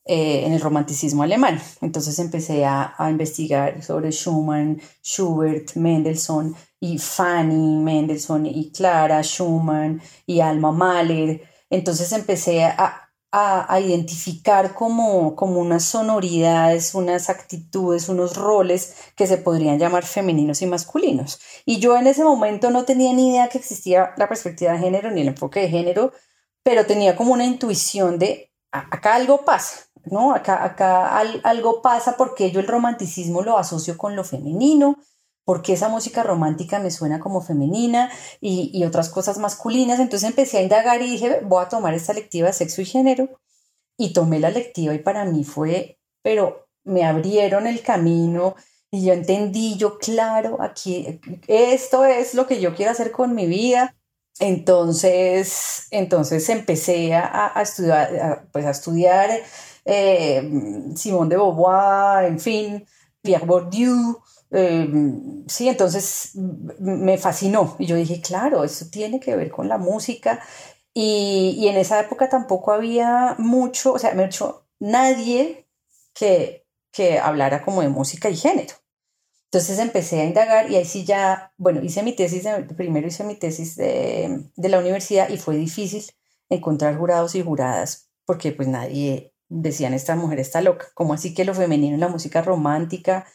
eh, 0.08 0.46
en 0.46 0.54
el 0.54 0.62
romanticismo 0.62 1.24
alemán. 1.24 1.62
Entonces 1.82 2.18
empecé 2.20 2.66
a, 2.66 2.96
investigar 3.10 3.84
sobre 3.84 4.12
Schumann, 4.12 4.82
Schubert, 5.04 5.76
Mendelssohn 5.76 6.56
y 6.80 6.98
Fanny 6.98 7.78
Mendelssohn 7.84 8.46
y 8.46 8.72
Clara 8.72 9.22
Schumann 9.22 10.02
y 10.26 10.40
Alma 10.40 10.72
Mahler. 10.72 11.42
Entonces 11.70 12.12
empecé 12.14 12.64
a, 12.64 13.08
a, 13.32 13.80
identificar 13.80 14.74
como, 14.74 15.36
como 15.36 15.60
unas 15.60 15.84
sonoridades, 15.84 16.96
unas 16.96 17.30
actitudes, 17.30 18.10
unos 18.10 18.36
roles 18.38 18.96
que 19.16 19.28
se 19.28 19.38
podrían 19.38 19.78
llamar 19.78 20.06
femeninos 20.06 20.62
y 20.62 20.68
masculinos. 20.68 21.40
Y 21.66 21.80
yo 21.80 21.98
en 21.98 22.08
ese 22.08 22.24
momento 22.24 22.70
no 22.72 22.86
tenía 22.86 23.14
ni 23.14 23.30
idea 23.32 23.50
que 23.50 23.58
existía 23.58 24.14
la 24.18 24.30
perspectiva 24.30 24.72
de 24.72 24.80
género 24.80 25.12
ni 25.12 25.22
el 25.22 25.28
enfoque 25.28 25.60
de 25.60 25.70
género, 25.70 26.14
pero 26.64 26.86
tenía 26.86 27.16
como 27.16 27.34
una 27.34 27.46
intuición 27.46 28.20
de 28.20 28.52
acá 28.72 29.16
algo 29.16 29.46
pasa, 29.46 29.87
¿no? 30.12 30.34
Acá, 30.34 30.64
acá 30.64 31.20
algo 31.20 31.82
pasa 31.82 32.16
porque 32.18 32.52
yo 32.52 32.60
el 32.60 32.68
romanticismo 32.68 33.42
lo 33.42 33.58
asocio 33.58 33.98
con 33.98 34.16
lo 34.16 34.24
femenino, 34.24 34.98
porque 35.48 35.74
esa 35.74 35.88
música 35.88 36.24
romántica 36.24 36.78
me 36.80 36.92
suena 36.92 37.22
como 37.22 37.42
femenina 37.42 38.12
y, 38.42 38.84
otras 38.84 39.08
cosas 39.08 39.38
masculinas. 39.38 40.00
Entonces 40.00 40.28
empecé 40.30 40.58
a 40.58 40.62
indagar 40.62 41.02
y 41.02 41.12
dije, 41.12 41.40
voy 41.44 41.64
a 41.64 41.70
tomar 41.70 41.94
esta 41.94 42.14
lectiva 42.14 42.48
de 42.48 42.54
sexo 42.54 42.82
y 42.82 42.86
género. 42.86 43.30
Y 43.98 44.12
tomé 44.12 44.40
la 44.40 44.50
lectiva 44.50 44.94
y 44.94 45.00
para 45.00 45.24
mí 45.24 45.46
fue, 45.46 46.00
pero 46.22 46.68
me 46.84 47.06
abrieron 47.06 47.66
el 47.66 47.82
camino 47.82 48.56
y 48.92 49.06
yo 49.06 49.14
entendí, 49.14 49.78
yo 49.78 49.98
claro, 49.98 50.62
aquí, 50.62 51.22
esto 51.48 52.04
es 52.04 52.34
lo 52.34 52.46
que 52.46 52.60
yo 52.60 52.76
quiero 52.76 52.92
hacer 52.92 53.12
con 53.12 53.34
mi 53.34 53.48
vida. 53.48 53.96
Entonces, 54.40 55.88
entonces 55.92 56.50
empecé 56.50 57.16
a, 57.16 57.54
estudiar, 57.62 58.48
pues 58.52 58.66
a 58.66 58.72
estudiar 58.72 59.30
eh, 59.88 60.92
Simone 60.96 61.30
de 61.30 61.38
Beauvoir, 61.38 62.26
en 62.26 62.40
fin, 62.40 62.86
Pierre 63.22 63.46
Bourdieu, 63.46 64.22
Em, 64.50 65.46
sí, 65.48 65.68
entonces 65.68 66.32
me 66.80 67.18
fascinó 67.18 67.76
y 67.80 67.86
yo 67.86 67.96
dije, 67.96 68.22
claro, 68.22 68.64
eso 68.64 68.86
tiene 68.90 69.20
que 69.20 69.36
ver 69.36 69.52
con 69.52 69.68
la 69.68 69.78
música. 69.78 70.42
Y, 70.94 71.56
y 71.58 71.68
en 71.68 71.78
esa 71.78 72.00
época 72.00 72.30
tampoco 72.30 72.72
había 72.72 73.36
mucho, 73.38 73.94
o 73.94 74.00
sea, 74.00 74.14
me 74.14 74.26
hecho 74.26 74.68
nadie 74.80 75.68
que, 76.14 76.66
que 76.92 77.20
hablara 77.20 77.64
como 77.64 77.82
de 77.82 77.90
música 77.90 78.30
y 78.30 78.36
género. 78.38 78.76
Entonces 79.52 79.80
empecé 79.80 80.22
a 80.22 80.26
indagar 80.26 80.72
y 80.72 80.76
ahí 80.76 80.86
sí 80.86 81.06
ya, 81.06 81.54
bueno, 81.58 81.82
hice 81.84 82.04
mi 82.04 82.14
tesis, 82.14 82.46
primero 82.76 83.08
hice 83.08 83.24
mi 83.24 83.36
tesis 83.36 83.76
de, 83.76 84.50
de 84.56 84.70
la 84.70 84.80
universidad 84.80 85.30
y 85.30 85.38
fue 85.38 85.56
difícil 85.56 86.04
encontrar 86.50 86.98
jurados 86.98 87.36
y 87.36 87.44
juradas 87.44 88.10
porque 88.26 88.52
pues 88.52 88.68
nadie 88.68 89.34
decían 89.50 89.94
esta 89.94 90.16
mujer 90.16 90.40
está 90.40 90.62
loca, 90.62 90.88
como 90.94 91.14
así 91.14 91.34
que 91.34 91.46
lo 91.46 91.54
femenino 91.54 91.94
en 91.94 92.02
la 92.02 92.08
música 92.08 92.42
romántica. 92.42 93.26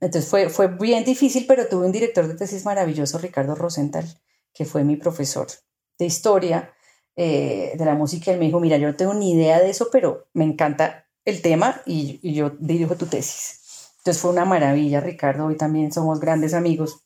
Entonces 0.00 0.28
fue, 0.30 0.48
fue 0.50 0.68
bien 0.68 1.04
difícil, 1.04 1.46
pero 1.46 1.68
tuve 1.68 1.86
un 1.86 1.92
director 1.92 2.26
de 2.28 2.34
tesis 2.34 2.64
maravilloso, 2.64 3.18
Ricardo 3.18 3.54
Rosenthal, 3.54 4.04
que 4.52 4.64
fue 4.64 4.84
mi 4.84 4.96
profesor 4.96 5.46
de 5.98 6.06
historia 6.06 6.72
eh, 7.16 7.72
de 7.76 7.84
la 7.84 7.94
música. 7.94 8.32
Él 8.32 8.38
me 8.38 8.46
dijo, 8.46 8.60
mira, 8.60 8.76
yo 8.76 8.88
no 8.88 8.96
tengo 8.96 9.14
ni 9.14 9.32
idea 9.32 9.60
de 9.60 9.70
eso, 9.70 9.88
pero 9.90 10.28
me 10.34 10.44
encanta 10.44 11.06
el 11.24 11.40
tema 11.40 11.80
y, 11.86 12.18
y 12.22 12.34
yo 12.34 12.50
dirijo 12.58 12.96
tu 12.96 13.06
tesis. 13.06 13.92
Entonces 13.98 14.20
fue 14.20 14.30
una 14.30 14.44
maravilla, 14.44 15.00
Ricardo, 15.00 15.46
hoy 15.46 15.56
también 15.56 15.90
somos 15.92 16.20
grandes 16.20 16.52
amigos. 16.52 17.00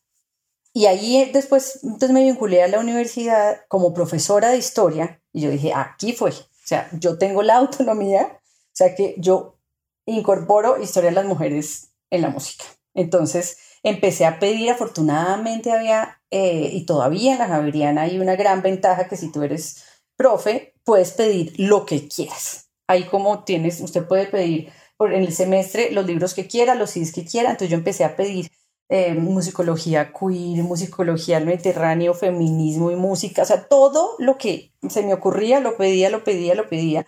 Y 0.73 0.87
ahí 0.87 1.31
después 1.33 1.81
entonces 1.83 2.11
me 2.11 2.25
vinculé 2.25 2.63
a 2.63 2.69
la 2.69 2.81
universidad 2.81 3.61
como 3.69 3.95
profesora 3.95 4.51
de 4.51 4.59
historia 4.59 5.23
y 5.33 5.43
yo 5.43 5.51
dije, 5.51 5.73
aquí 5.75 6.13
fue. 6.13 6.31
O 6.31 6.67
sea, 6.69 6.89
yo 6.93 7.19
tengo 7.19 7.43
la 7.43 7.57
autonomía 7.57 8.39
sea 8.79 8.95
que 8.95 9.17
yo 9.19 9.59
incorporo 10.07 10.81
historia 10.81 11.11
de 11.11 11.17
las 11.17 11.27
mujeres 11.27 11.93
en 12.11 12.23
la 12.23 12.31
música. 12.31 12.65
Entonces 12.95 13.59
empecé 13.83 14.25
a 14.25 14.39
pedir, 14.39 14.71
afortunadamente 14.71 15.73
había, 15.73 16.23
eh, 16.31 16.71
y 16.73 16.87
todavía 16.87 17.33
en 17.33 17.39
la 17.39 17.49
Javeriana 17.49 18.03
hay 18.03 18.21
una 18.21 18.37
gran 18.37 18.63
ventaja 18.63 19.09
que 19.09 19.17
si 19.17 19.33
tú 19.33 19.43
eres 19.43 19.85
profe, 20.17 20.75
puedes 20.85 21.13
pedir 21.13 21.55
lo 21.59 21.85
que 21.87 22.09
quieras. 22.09 22.71
Ahí 22.87 23.05
como 23.05 23.45
tienes, 23.45 23.81
usted 23.81 24.07
puede 24.07 24.27
pedir 24.27 24.73
por, 24.97 25.13
en 25.13 25.23
el 25.23 25.33
semestre 25.33 25.91
los 25.91 26.07
libros 26.07 26.35
que 26.35 26.47
quiera, 26.47 26.75
los 26.75 26.91
CDs 26.91 27.13
que 27.13 27.25
quiera. 27.25 27.51
Entonces 27.51 27.71
yo 27.71 27.77
empecé 27.77 28.05
a 28.05 28.17
pedir 28.17 28.51
eh, 28.89 29.15
musicología 29.15 30.13
queer, 30.13 30.63
musicología 30.63 31.41
mediterráneo, 31.41 32.15
feminismo 32.15 32.91
y 32.91 32.97
música, 32.97 33.43
o 33.43 33.45
sea, 33.45 33.69
todo 33.69 34.15
lo 34.19 34.39
que 34.39 34.73
se 34.89 35.03
me 35.03 35.13
ocurría, 35.13 35.61
lo 35.61 35.77
pedía, 35.77 36.09
lo 36.11 36.25
pedía, 36.25 36.55
lo 36.55 36.69
pedía. 36.69 37.07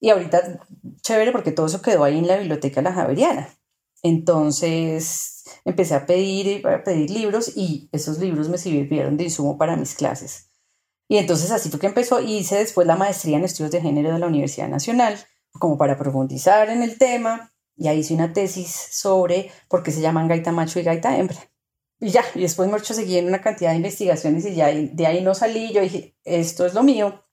Y 0.00 0.10
ahorita, 0.10 0.60
chévere, 1.02 1.32
porque 1.32 1.52
todo 1.52 1.66
eso 1.66 1.82
quedó 1.82 2.04
ahí 2.04 2.18
en 2.18 2.26
la 2.26 2.36
biblioteca 2.36 2.82
La 2.82 2.92
Javeriana. 2.92 3.48
Entonces, 4.02 5.44
empecé 5.64 5.94
a 5.94 6.06
pedir, 6.06 6.62
pedir 6.84 7.10
libros 7.10 7.52
y 7.56 7.88
esos 7.92 8.18
libros 8.18 8.48
me 8.48 8.58
sirvieron 8.58 9.16
de 9.16 9.24
insumo 9.24 9.58
para 9.58 9.76
mis 9.76 9.94
clases. 9.94 10.50
Y 11.08 11.16
entonces 11.16 11.50
así 11.50 11.70
fue 11.70 11.80
que 11.80 11.86
empezó 11.86 12.20
hice 12.20 12.56
después 12.58 12.86
la 12.86 12.96
maestría 12.96 13.38
en 13.38 13.44
estudios 13.44 13.72
de 13.72 13.80
género 13.80 14.12
de 14.12 14.18
la 14.18 14.26
Universidad 14.26 14.68
Nacional, 14.68 15.18
como 15.52 15.78
para 15.78 15.98
profundizar 15.98 16.68
en 16.68 16.82
el 16.82 16.98
tema. 16.98 17.52
Y 17.76 17.88
ahí 17.88 18.00
hice 18.00 18.14
una 18.14 18.32
tesis 18.32 18.68
sobre 18.90 19.50
por 19.68 19.82
qué 19.82 19.90
se 19.90 20.00
llaman 20.00 20.28
gaita 20.28 20.52
macho 20.52 20.78
y 20.78 20.82
gaita 20.82 21.16
hembra. 21.16 21.38
Y 22.00 22.10
ya, 22.10 22.22
y 22.34 22.42
después 22.42 22.70
mucho 22.70 22.94
seguí 22.94 23.16
en 23.18 23.26
una 23.26 23.40
cantidad 23.40 23.70
de 23.70 23.76
investigaciones 23.76 24.44
y 24.46 24.54
ya 24.54 24.68
de 24.68 25.06
ahí 25.06 25.22
no 25.22 25.34
salí. 25.34 25.72
Yo 25.72 25.80
dije, 25.80 26.14
esto 26.24 26.66
es 26.66 26.74
lo 26.74 26.82
mío 26.82 27.24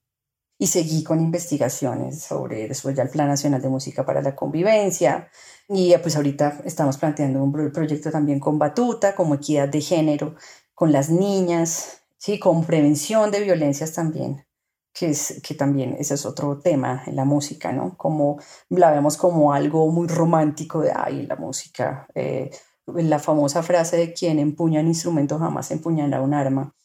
y 0.58 0.68
seguí 0.68 1.04
con 1.04 1.20
investigaciones 1.20 2.22
sobre 2.22 2.68
después 2.68 2.96
ya 2.96 3.04
el 3.04 3.10
Plan 3.10 3.28
Nacional 3.28 3.62
de 3.62 3.70
Música 3.70 4.06
para 4.06 4.22
la 4.22 4.36
Convivencia 4.36 5.30
y 5.68 5.96
pues 5.98 6.16
ahorita 6.16 6.62
estamos 6.66 6.98
planteando 6.98 7.44
un 7.44 7.52
proyecto 7.72 8.12
también 8.12 8.40
con 8.40 8.58
Batuta, 8.60 9.16
como 9.16 9.36
equidad 9.36 9.68
de 9.68 9.82
género, 9.82 10.36
con 10.74 10.92
las 10.92 11.10
niñas, 11.10 12.02
sí, 12.18 12.40
con 12.40 12.66
prevención 12.66 13.32
de 13.32 13.42
violencias 13.42 13.94
también, 13.94 14.46
que, 14.94 15.10
es, 15.10 15.42
que 15.44 15.56
también 15.56 15.96
ese 16.00 16.14
es 16.14 16.26
otro 16.26 16.60
tema 16.60 17.04
en 17.08 17.16
la 17.16 17.26
música, 17.26 17.72
¿no? 17.72 17.98
Como 17.98 18.40
la 18.70 18.92
vemos 18.92 19.18
como 19.18 19.54
algo 19.54 19.90
muy 19.92 20.08
romántico 20.08 20.82
de, 20.82 20.92
ay, 20.96 21.26
la 21.26 21.36
música, 21.36 22.08
eh, 22.14 22.52
la 22.88 23.20
famosa 23.20 23.64
frase 23.64 23.98
de 23.98 24.14
quien 24.14 24.40
empuña 24.40 24.82
un 24.82 24.88
instrumento 24.88 25.40
jamás 25.40 25.72
empuñará 25.72 26.22
un 26.22 26.34
arma, 26.34 26.76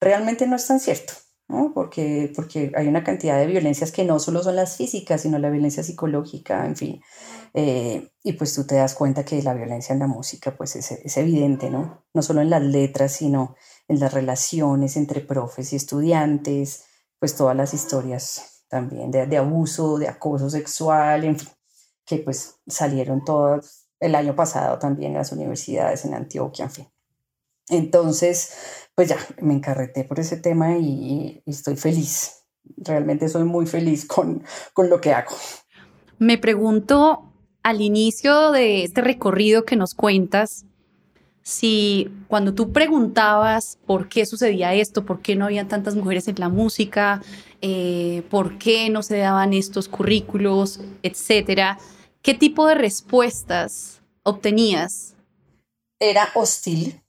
realmente 0.00 0.46
no 0.46 0.56
es 0.56 0.66
tan 0.66 0.80
cierto. 0.80 1.14
Porque, 1.48 2.30
porque 2.34 2.72
hay 2.76 2.88
una 2.88 3.02
cantidad 3.02 3.38
de 3.38 3.46
violencias 3.46 3.90
que 3.90 4.04
no 4.04 4.18
solo 4.18 4.42
son 4.42 4.56
las 4.56 4.76
físicas, 4.76 5.22
sino 5.22 5.38
la 5.38 5.48
violencia 5.48 5.82
psicológica, 5.82 6.66
en 6.66 6.76
fin. 6.76 7.02
Eh, 7.54 8.10
y 8.22 8.32
pues 8.34 8.54
tú 8.54 8.66
te 8.66 8.74
das 8.74 8.94
cuenta 8.94 9.24
que 9.24 9.42
la 9.42 9.54
violencia 9.54 9.94
en 9.94 10.00
la 10.00 10.06
música 10.06 10.54
pues 10.56 10.76
es, 10.76 10.90
es, 10.92 11.16
evidente, 11.16 11.70
¿no? 11.70 12.04
No 12.12 12.22
solo 12.22 12.42
en 12.42 12.50
las 12.50 12.62
letras, 12.62 13.12
sino 13.12 13.56
en 13.88 13.98
las 13.98 14.12
relaciones 14.12 14.96
entre 14.98 15.22
profes 15.22 15.72
y 15.72 15.76
estudiantes, 15.76 16.84
pues 17.18 17.34
todas 17.34 17.56
las 17.56 17.72
historias 17.72 18.64
también 18.68 19.10
de, 19.10 19.26
de 19.26 19.38
abuso, 19.38 19.98
de 19.98 20.08
acoso 20.08 20.50
sexual, 20.50 21.24
en 21.24 21.38
fin, 21.38 21.48
que 22.04 22.18
pues 22.18 22.56
salieron 22.66 23.24
todas 23.24 23.88
el 24.00 24.14
año 24.14 24.36
pasado 24.36 24.78
también 24.78 25.12
en 25.12 25.18
las 25.18 25.32
universidades 25.32 26.04
en 26.04 26.14
Antioquia, 26.14 26.66
en 26.66 26.70
fin. 26.70 26.88
Entonces, 27.70 28.52
pues 28.94 29.08
ya, 29.08 29.18
me 29.40 29.54
encarreté 29.54 30.04
por 30.04 30.20
ese 30.20 30.36
tema 30.36 30.76
y, 30.76 31.42
estoy 31.46 31.76
feliz. 31.76 32.44
Realmente 32.76 33.28
soy 33.28 33.44
muy 33.44 33.66
feliz 33.66 34.06
con, 34.06 34.42
con 34.72 34.90
lo 34.90 35.00
que 35.00 35.12
hago. 35.12 35.34
Me 36.18 36.38
pregunto 36.38 37.32
al 37.62 37.80
inicio 37.80 38.50
de 38.50 38.84
este 38.84 39.00
recorrido 39.00 39.64
que 39.64 39.76
nos 39.76 39.94
cuentas, 39.94 40.64
si 41.42 42.10
cuando 42.28 42.52
tú 42.52 42.72
preguntabas 42.72 43.78
por 43.86 44.10
qué 44.10 44.26
sucedía 44.26 44.74
esto, 44.74 45.06
por 45.06 45.22
qué 45.22 45.34
no 45.34 45.46
había 45.46 45.66
tantas 45.66 45.94
mujeres 45.94 46.28
en 46.28 46.36
la 46.38 46.50
música, 46.50 47.22
eh, 47.62 48.22
por 48.28 48.58
qué 48.58 48.90
no 48.90 49.02
se 49.02 49.16
daban 49.16 49.54
estos 49.54 49.88
currículos, 49.88 50.80
etcétera, 51.02 51.78
¿qué 52.20 52.34
tipo 52.34 52.66
de 52.66 52.74
respuestas 52.74 54.02
obtenías? 54.24 55.14
Era 55.98 56.28
hostil, 56.34 57.00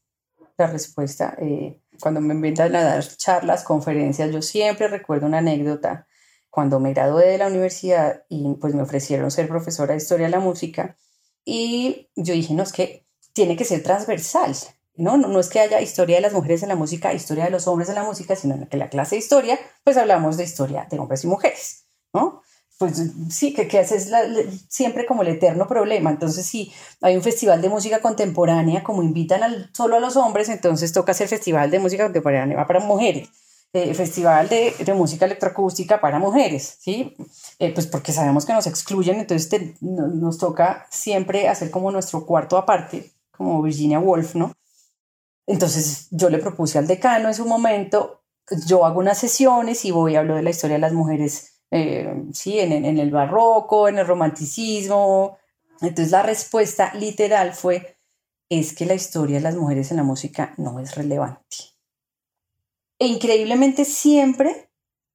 la 0.59 0.67
respuesta. 0.67 1.35
Eh, 1.41 1.81
cuando 1.99 2.21
me 2.21 2.33
invitan 2.33 2.75
a 2.75 2.83
dar 2.83 3.03
charlas, 3.17 3.63
conferencias, 3.63 4.31
yo 4.31 4.41
siempre 4.41 4.87
recuerdo 4.87 5.25
una 5.25 5.39
anécdota. 5.39 6.07
Cuando 6.49 6.79
me 6.79 6.93
gradué 6.93 7.27
de 7.27 7.37
la 7.37 7.47
universidad 7.47 8.23
y 8.27 8.55
pues 8.55 8.73
me 8.73 8.81
ofrecieron 8.81 9.31
ser 9.31 9.47
profesora 9.47 9.93
de 9.93 9.97
historia 9.97 10.27
de 10.27 10.31
la 10.31 10.39
música 10.39 10.97
y 11.45 12.09
yo 12.15 12.33
dije, 12.33 12.53
no, 12.53 12.63
es 12.63 12.73
que 12.73 13.07
tiene 13.33 13.55
que 13.55 13.65
ser 13.65 13.83
transversal. 13.83 14.55
¿no? 14.95 15.17
No, 15.17 15.27
no 15.27 15.39
es 15.39 15.49
que 15.49 15.59
haya 15.59 15.79
historia 15.79 16.17
de 16.17 16.21
las 16.23 16.33
mujeres 16.33 16.63
en 16.63 16.69
la 16.69 16.75
música, 16.75 17.13
historia 17.13 17.45
de 17.45 17.51
los 17.51 17.67
hombres 17.67 17.89
en 17.89 17.95
la 17.95 18.03
música, 18.03 18.35
sino 18.35 18.57
que 18.67 18.75
en 18.75 18.79
la 18.79 18.89
clase 18.89 19.15
de 19.15 19.19
historia, 19.19 19.59
pues 19.83 19.95
hablamos 19.97 20.37
de 20.37 20.43
historia 20.43 20.87
de 20.89 20.99
hombres 20.99 21.23
y 21.23 21.27
mujeres, 21.27 21.85
¿no? 22.13 22.41
Pues 22.79 23.03
sí, 23.29 23.53
que, 23.53 23.67
que 23.67 23.81
es 23.81 24.09
siempre 24.69 25.05
como 25.05 25.21
el 25.21 25.27
eterno 25.27 25.67
problema. 25.67 26.12
Entonces, 26.12 26.45
si 26.45 26.71
hay 27.01 27.17
un 27.17 27.21
festival 27.21 27.62
de 27.62 27.67
música 27.67 28.00
contemporánea, 28.00 28.83
como 28.86 29.03
invitan 29.03 29.69
solo 29.74 29.98
a 29.98 30.00
los 30.00 30.15
hombres, 30.15 30.48
entonces 30.48 30.93
toca 30.93 31.12
hacer 31.12 31.27
festival 31.27 31.69
de 31.71 31.79
música 31.79 32.05
contemporánea 32.05 32.65
para 32.65 32.79
mujeres. 32.79 33.27
Eh, 33.74 33.93
festival 33.93 34.48
de, 34.48 34.93
música 34.95 35.25
electroacústica 35.25 36.00
para 36.00 36.19
mujeres, 36.19 36.77
¿sí? 36.79 37.15
Eh, 37.59 37.74
pues 37.74 37.86
porque 37.86 38.13
sabemos 38.13 38.45
que 38.45 38.53
nos 38.53 38.65
excluyen, 38.65 39.19
entonces 39.19 39.75
nos 39.81 40.38
toca 40.38 40.88
siempre 40.89 41.50
hacer 41.50 41.69
como 41.69 41.91
nuestro 41.91 42.25
cuarto 42.25 42.57
aparte, 42.57 43.12
como 43.29 43.62
Virginia 43.62 44.00
Woolf, 44.00 44.36
¿no? 44.36 44.53
Entonces 45.45 46.07
yo 46.12 46.29
le 46.29 46.39
propuse 46.39 46.79
al 46.79 46.88
decano 46.88 47.27
en 47.27 47.36
su 47.36 47.45
momento, 47.45 48.24
yo 48.65 48.86
hago 48.86 49.01
unas 49.01 49.17
sesiones 49.17 49.83
y 49.83 49.91
voy 49.91 50.15
a 50.15 50.21
hablar 50.21 50.38
de 50.38 50.43
la 50.43 50.50
historia 50.50 50.77
de 50.77 50.81
las 50.81 50.93
mujeres 50.93 51.58
eh, 51.71 52.23
sí, 52.33 52.59
en, 52.59 52.71
en, 52.73 52.97
el 52.97 53.11
barroco, 53.11 53.88
en 53.88 53.99
el 53.99 54.07
romanticismo. 54.07 55.38
Entonces 55.81 56.11
la 56.11 56.23
respuesta 56.23 56.93
literal 56.95 57.53
fue, 57.53 57.97
es 58.49 58.73
que 58.73 58.85
la 58.85 58.95
historia 58.95 59.38
de 59.38 59.43
las 59.43 59.55
mujeres 59.55 59.91
en 59.91 59.97
la 59.97 60.03
música 60.03 60.53
no 60.57 60.79
es 60.79 60.95
relevante. 60.95 61.57
E 62.99 63.07
increíblemente 63.07 63.85
siempre 63.85 64.69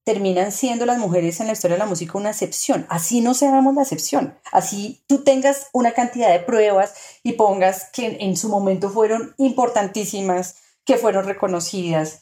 terminan 0.04 0.52
siendo 0.52 0.87
las 0.87 0.99
mujeres 0.99 1.40
en 1.40 1.46
la 1.46 1.54
historia 1.54 1.76
de 1.76 1.80
la 1.80 1.87
música 1.87 2.18
una 2.18 2.30
excepción. 2.30 2.87
Así 2.88 3.20
no 3.20 3.34
seamos 3.34 3.75
la 3.75 3.82
excepción. 3.82 4.38
Así 4.52 5.02
tú 5.06 5.25
tengas 5.25 5.68
una 5.73 5.92
cantidad 5.92 6.30
de 6.30 6.40
pruebas 6.40 6.94
y 7.23 7.32
pongas 7.32 7.90
que 7.90 8.18
en 8.20 8.37
su 8.37 8.49
momento 8.49 8.90
fueron 8.90 9.34
importantísimas, 9.38 10.56
que 10.84 10.99
fueron 10.99 11.25
reconocidas, 11.25 12.20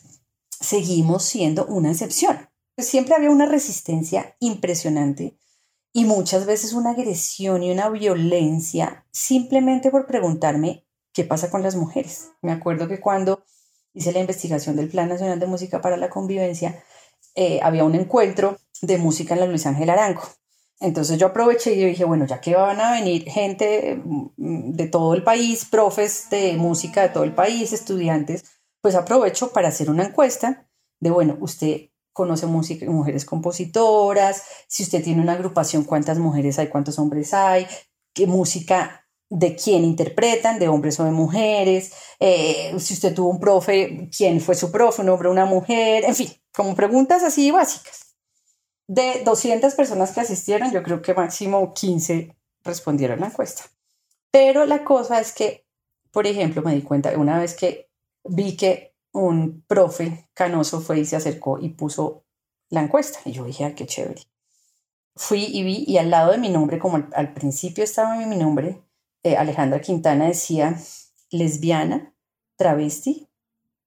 seguimos 0.49 1.25
siendo 1.25 1.67
una 1.67 1.91
excepción 1.91 2.52
siempre 2.83 3.15
había 3.15 3.31
una 3.31 3.47
resistencia 3.47 4.37
impresionante 4.41 5.37
y 5.93 6.05
muchas 6.05 6.47
veces 6.47 6.73
una 6.73 6.91
agresión 6.91 7.63
y 7.63 7.71
una 7.71 7.89
violencia 7.91 9.07
simplemente 9.11 9.91
por 9.91 10.07
preguntarme 10.07 10.87
qué 11.13 11.25
pasa 11.25 11.51
con 11.51 11.63
las 11.63 11.77
mujeres. 11.77 12.31
Me 12.41 12.53
acuerdo 12.53 12.89
que 12.89 13.01
cuando 13.01 13.45
hice 13.93 14.13
la 14.13 14.21
investigación 14.21 14.77
del 14.77 14.89
Plan 14.89 15.09
Nacional 15.09 15.39
de 15.39 15.47
Música 15.47 15.81
para 15.81 15.97
la 15.97 16.09
Convivencia, 16.09 16.83
eh, 17.35 17.61
había 17.63 17.85
un 17.85 17.95
encuentro 17.95 18.59
de 18.81 18.99
música 18.99 19.35
en 19.35 19.41
la 19.41 19.47
Luis 19.47 19.67
Ángel 19.67 19.91
Arango. 19.91 20.23
Entonces 20.81 21.19
yo 21.19 21.29
aproveché 21.29 21.75
y 21.75 21.85
dije, 21.85 22.05
bueno, 22.05 22.27
ya 22.27 22.41
que 22.41 22.57
van 22.57 22.81
a 22.81 22.93
venir 22.93 23.25
gente 23.31 24.01
mm, 24.05 24.73
de 24.73 24.89
todo 24.89 25.15
el 25.15 25.23
país, 25.23 25.65
profes 25.65 26.29
de 26.31 26.57
música 26.57 27.03
de 27.03 27.11
todo 27.11 27.25
el 27.25 27.35
país, 27.35 27.73
estudiantes, 27.73 28.45
pues 28.81 28.97
aprovecho 28.97 29.53
para 29.53 29.69
hacer 29.69 29.91
una 29.91 30.05
encuesta 30.05 30.69
de, 30.99 31.11
bueno, 31.11 31.37
usted 31.41 31.92
conoce 32.13 32.47
música, 32.47 32.87
mujeres 32.91 33.25
compositoras, 33.25 34.43
si 34.69 34.83
usted 34.83 35.03
tiene 35.03 35.23
una 35.23 35.33
agrupación, 35.33 35.85
cuántas 35.85 36.19
mujeres 36.19 36.59
hay, 36.59 36.69
cuántos 36.69 36.99
hombres 36.99 37.33
hay, 37.35 37.67
qué 38.13 38.27
música 38.27 39.07
de 39.31 39.57
quién 39.57 39.83
interpretan, 39.85 40.59
de 40.59 40.69
hombres 40.69 41.01
o 41.01 41.05
de 41.05 41.11
mujeres, 41.11 41.93
eh, 42.21 42.75
si 42.79 42.95
usted 42.95 43.15
tuvo 43.15 43.31
un 43.31 43.41
profe, 43.41 44.11
quién 44.15 44.41
fue 44.43 44.55
su 44.55 44.71
profe, 44.71 45.01
un 45.01 45.09
hombre 45.09 45.29
o 45.29 45.33
una 45.33 45.47
mujer, 45.47 46.05
en 46.05 46.15
fin, 46.15 46.29
como 46.53 46.75
preguntas 46.75 47.23
así 47.23 47.51
básicas. 47.51 48.15
De 48.87 49.23
200 49.25 49.75
personas 49.75 50.13
que 50.13 50.21
asistieron, 50.21 50.71
yo 50.71 50.83
creo 50.83 51.01
que 51.01 51.15
máximo 51.15 51.73
15 51.73 52.37
respondieron 52.63 53.21
la 53.21 53.27
encuesta. 53.29 53.63
Pero 54.31 54.67
la 54.67 54.85
cosa 54.85 55.19
es 55.19 55.33
que, 55.33 55.67
por 56.11 56.27
ejemplo, 56.27 56.61
me 56.61 56.75
di 56.75 56.83
cuenta 56.83 57.17
una 57.17 57.39
vez 57.39 57.55
que 57.55 57.91
vi 58.25 58.57
que 58.57 58.92
un 59.13 59.65
profe 59.67 60.29
canoso 60.35 60.81
fue 60.81 61.01
y 61.01 61.05
se 61.05 61.17
acercó 61.17 61.59
y 61.59 61.71
puso 61.71 62.25
la 62.69 62.83
encuesta. 62.83 63.21
Y 63.25 63.33
yo 63.33 63.45
dije, 63.45 63.65
ay, 63.65 63.75
qué 63.75 63.87
chévere. 63.87 64.23
Fui 65.15 65.45
y 65.45 65.63
vi, 65.63 65.85
y 65.87 65.99
al 65.99 66.11
lado 66.11 66.33
de 66.33 66.39
mi 66.39 66.49
nombre, 66.49 66.79
como 66.79 67.07
al, 67.13 67.35
principio 67.35 67.85
estaba 67.85 68.17
mi 68.17 68.37
nombre, 68.37 68.83
eh, 69.23 69.37
Alejandra 69.37 69.81
Quintana 69.81 70.27
decía 70.27 70.79
lesbiana, 71.31 72.15
travesti, 72.57 73.29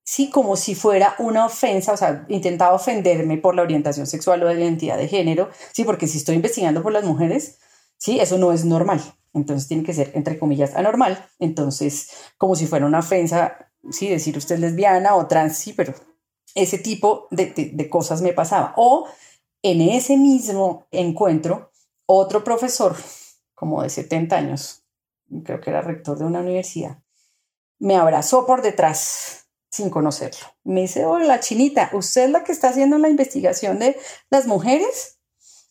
sí, 0.04 0.30
como 0.30 0.56
si 0.56 0.74
fuera 0.74 1.14
una 1.18 1.46
ofensa, 1.46 1.92
o 1.92 1.96
sea, 1.96 2.24
intentaba 2.28 2.74
ofenderme 2.74 3.38
por 3.38 3.54
la 3.54 3.62
orientación 3.62 4.06
sexual 4.06 4.42
o 4.42 4.48
de 4.48 4.54
la 4.54 4.60
identidad 4.60 4.96
de 4.96 5.08
género, 5.08 5.50
sí, 5.72 5.84
porque 5.84 6.06
si 6.06 6.18
estoy 6.18 6.36
investigando 6.36 6.82
por 6.82 6.92
las 6.92 7.04
mujeres, 7.04 7.58
sí, 7.98 8.20
eso 8.20 8.38
no 8.38 8.52
es 8.52 8.64
normal, 8.64 9.02
entonces 9.34 9.68
tiene 9.68 9.82
que 9.82 9.94
ser, 9.94 10.12
entre 10.14 10.38
comillas, 10.38 10.74
anormal, 10.76 11.28
entonces, 11.38 12.10
como 12.38 12.54
si 12.54 12.66
fuera 12.66 12.86
una 12.86 13.00
ofensa 13.00 13.65
sí, 13.90 14.08
decir 14.08 14.36
usted 14.36 14.56
es 14.56 14.60
lesbiana 14.60 15.16
o 15.16 15.26
trans, 15.26 15.56
sí, 15.56 15.72
pero 15.72 15.94
ese 16.54 16.78
tipo 16.78 17.28
de, 17.30 17.88
cosas 17.90 18.22
me 18.22 18.32
pasaba. 18.32 18.74
O 18.76 19.06
en 19.62 19.80
ese 19.80 20.16
mismo 20.16 20.86
encuentro, 20.90 21.70
otro 22.06 22.44
profesor, 22.44 22.96
como 23.54 23.82
de 23.82 23.90
70 23.90 24.36
años, 24.36 24.84
creo 25.44 25.60
que 25.60 25.70
era 25.70 25.82
rector 25.82 26.18
de 26.18 26.24
una 26.24 26.40
universidad, 26.40 26.98
me 27.78 27.96
abrazó 27.96 28.46
por 28.46 28.62
detrás 28.62 29.48
sin 29.70 29.90
conocerlo. 29.90 30.46
Me 30.64 30.82
dice, 30.82 31.04
hola 31.04 31.40
chinita, 31.40 31.90
¿usted 31.92 32.24
es 32.24 32.30
la 32.30 32.44
que 32.44 32.52
está 32.52 32.68
haciendo 32.68 32.96
la 32.98 33.08
investigación 33.08 33.78
de 33.78 33.98
las 34.30 34.46
mujeres? 34.46 35.18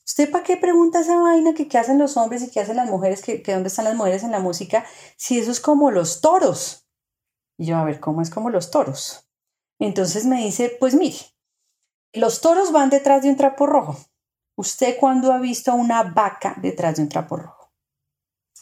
¿Usted 0.05 0.29
para 0.29 0.43
qué 0.43 0.57
pregunta 0.57 0.99
esa 0.99 1.17
vaina 1.17 1.55
que 1.55 1.67
qué 1.67 1.79
hacen 1.79 1.97
los 1.97 2.15
hombres 2.15 2.43
y 2.43 2.51
qué 2.51 2.59
hacen 2.59 2.75
las 2.75 2.89
mujeres, 2.89 3.23
que 3.23 3.41
dónde 3.47 3.69
están 3.69 3.85
las 3.85 3.95
mujeres 3.95 4.23
en 4.23 4.31
la 4.31 4.39
música, 4.39 4.85
si 5.17 5.39
eso 5.39 5.49
es 5.49 5.59
como 5.59 5.89
los 5.89 6.21
toros? 6.21 6.84
Y 7.57 7.67
yo, 7.67 7.77
a 7.77 7.83
ver, 7.83 7.99
¿cómo 7.99 8.21
es 8.21 8.29
como 8.29 8.49
los 8.49 8.71
toros? 8.71 9.27
Entonces 9.79 10.25
me 10.25 10.43
dice, 10.43 10.75
pues 10.79 10.95
mire, 10.95 11.17
los 12.13 12.41
toros 12.41 12.71
van 12.71 12.89
detrás 12.89 13.23
de 13.23 13.29
un 13.29 13.37
trapo 13.37 13.65
rojo. 13.65 13.97
¿Usted 14.57 14.97
cuándo 14.99 15.33
ha 15.33 15.39
visto 15.39 15.73
una 15.73 16.03
vaca 16.03 16.55
detrás 16.61 16.95
de 16.95 17.03
un 17.03 17.09
trapo 17.09 17.37
rojo? 17.37 17.73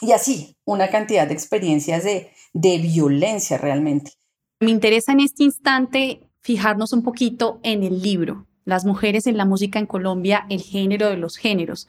Y 0.01 0.12
así, 0.12 0.57
una 0.65 0.89
cantidad 0.89 1.27
de 1.27 1.33
experiencias 1.33 2.03
de, 2.03 2.31
de 2.53 2.77
violencia 2.79 3.57
realmente. 3.57 4.13
Me 4.59 4.71
interesa 4.71 5.12
en 5.12 5.19
este 5.19 5.43
instante 5.43 6.29
fijarnos 6.41 6.93
un 6.93 7.03
poquito 7.03 7.59
en 7.63 7.83
el 7.83 8.01
libro, 8.01 8.47
Las 8.65 8.85
mujeres 8.85 9.27
en 9.27 9.38
la 9.38 9.45
música 9.45 9.77
en 9.77 9.85
Colombia, 9.85 10.45
el 10.49 10.62
género 10.62 11.10
de 11.10 11.17
los 11.17 11.38
géneros. 11.38 11.88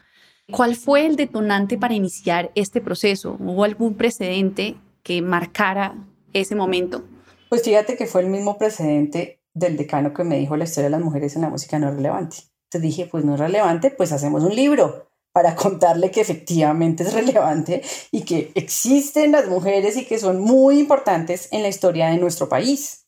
¿Cuál 0.51 0.75
fue 0.75 1.05
el 1.05 1.15
detonante 1.15 1.77
para 1.77 1.95
iniciar 1.95 2.51
este 2.53 2.79
proceso? 2.79 3.37
¿Hubo 3.39 3.63
algún 3.63 3.95
precedente 3.95 4.75
que 5.01 5.21
marcara 5.21 5.95
ese 6.39 6.55
momento? 6.55 7.03
Pues 7.49 7.63
fíjate 7.63 7.95
que 7.95 8.05
fue 8.05 8.21
el 8.21 8.27
mismo 8.27 8.57
precedente 8.57 9.41
del 9.53 9.77
decano 9.77 10.13
que 10.13 10.23
me 10.23 10.37
dijo 10.37 10.57
la 10.57 10.65
historia 10.65 10.85
de 10.85 10.97
las 10.97 11.01
mujeres 11.01 11.35
en 11.35 11.41
la 11.43 11.49
música 11.49 11.79
no 11.79 11.91
relevante. 11.91 12.37
Entonces 12.65 12.81
dije, 12.81 13.07
pues 13.09 13.23
no 13.23 13.35
es 13.35 13.39
relevante, 13.39 13.91
pues 13.91 14.11
hacemos 14.11 14.43
un 14.43 14.55
libro 14.55 15.07
para 15.31 15.55
contarle 15.55 16.11
que 16.11 16.21
efectivamente 16.21 17.03
es 17.03 17.13
relevante 17.13 17.81
y 18.11 18.21
que 18.23 18.51
existen 18.55 19.31
las 19.31 19.47
mujeres 19.47 19.97
y 19.97 20.05
que 20.05 20.17
son 20.17 20.39
muy 20.39 20.79
importantes 20.79 21.49
en 21.51 21.61
la 21.61 21.67
historia 21.67 22.07
de 22.07 22.17
nuestro 22.17 22.49
país. 22.49 23.07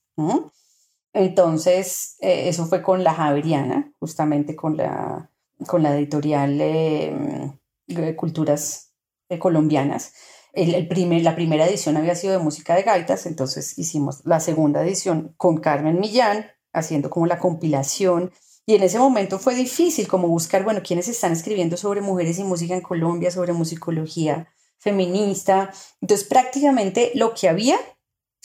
Entonces, 1.13 2.17
eh, 2.19 2.49
eso 2.49 2.65
fue 2.65 2.81
con 2.81 3.03
la 3.03 3.13
Javeriana, 3.13 3.93
justamente 3.99 4.55
con 4.55 4.77
la, 4.77 5.31
con 5.67 5.83
la 5.83 5.97
editorial 5.97 6.59
eh, 6.59 7.51
de 7.87 8.15
Culturas 8.15 8.93
eh, 9.29 9.39
Colombianas 9.39 10.13
el, 10.57 10.87
primer, 10.87 11.21
la 11.21 11.35
primera 11.35 11.67
edición 11.67 11.97
había 11.97 12.15
sido 12.15 12.33
de 12.33 12.39
música 12.39 12.75
de 12.75 12.83
gaitas, 12.83 13.25
entonces 13.25 13.77
hicimos 13.77 14.21
la 14.25 14.39
segunda 14.39 14.83
edición 14.83 15.33
con 15.37 15.57
Carmen 15.57 15.99
Millán, 15.99 16.47
haciendo 16.73 17.09
como 17.09 17.27
la 17.27 17.39
compilación. 17.39 18.31
Y 18.65 18.75
en 18.75 18.83
ese 18.83 18.99
momento 18.99 19.39
fue 19.39 19.55
difícil 19.55 20.07
como 20.07 20.27
buscar, 20.27 20.63
bueno, 20.63 20.81
quiénes 20.83 21.07
están 21.07 21.31
escribiendo 21.31 21.77
sobre 21.77 22.01
mujeres 22.01 22.39
y 22.39 22.43
música 22.43 22.73
en 22.73 22.81
Colombia, 22.81 23.31
sobre 23.31 23.53
musicología 23.53 24.47
feminista. 24.79 25.71
Entonces 26.01 26.27
prácticamente 26.27 27.11
lo 27.13 27.33
que 27.33 27.49
había 27.49 27.77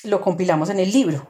lo 0.05 0.21
compilamos 0.21 0.69
en 0.71 0.81
el 0.81 0.93
libro. 0.93 1.29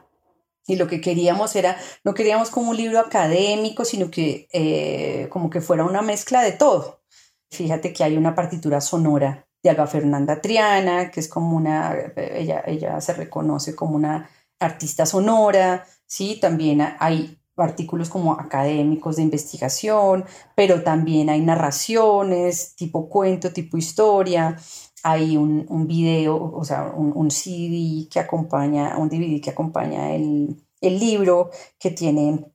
Y 0.67 0.75
lo 0.75 0.87
que 0.87 1.01
queríamos 1.01 1.55
era, 1.55 1.77
no 2.03 2.13
queríamos 2.13 2.49
como 2.49 2.71
un 2.71 2.77
libro 2.77 2.99
académico, 2.99 3.83
sino 3.83 4.09
que 4.11 4.47
eh, 4.53 5.27
como 5.29 5.49
que 5.49 5.61
fuera 5.61 5.83
una 5.85 6.01
mezcla 6.01 6.41
de 6.41 6.53
todo. 6.53 7.03
Fíjate 7.51 7.93
que 7.93 8.03
hay 8.03 8.15
una 8.17 8.35
partitura 8.35 8.79
sonora 8.79 9.47
de 9.63 9.69
Alba 9.69 9.87
Fernanda 9.87 10.41
Triana, 10.41 11.09
que 11.09 11.21
es 11.21 11.29
como 11.29 11.55
una, 11.55 11.95
ella, 12.17 12.63
ella 12.67 12.99
se 12.99 13.13
reconoce 13.13 13.75
como 13.75 13.95
una 13.95 14.29
artista 14.59 15.05
sonora, 15.05 15.85
¿sí? 16.05 16.37
También 16.39 16.81
hay 16.99 17.39
artículos 17.55 18.09
como 18.09 18.33
académicos 18.33 19.15
de 19.15 19.23
investigación, 19.23 20.25
pero 20.55 20.83
también 20.83 21.29
hay 21.29 21.41
narraciones, 21.41 22.75
tipo 22.75 23.07
cuento, 23.09 23.53
tipo 23.53 23.77
historia, 23.77 24.57
hay 25.03 25.37
un, 25.37 25.87
video, 25.87 26.51
o 26.53 26.63
sea, 26.63 26.91
un, 26.95 27.13
un, 27.15 27.29
CD 27.29 28.07
que 28.09 28.19
acompaña, 28.19 28.97
un 28.97 29.09
DVD 29.09 29.41
que 29.41 29.51
acompaña 29.51 30.13
el, 30.15 30.65
el 30.81 30.99
libro, 30.99 31.51
que 31.79 31.91
tiene 31.91 32.45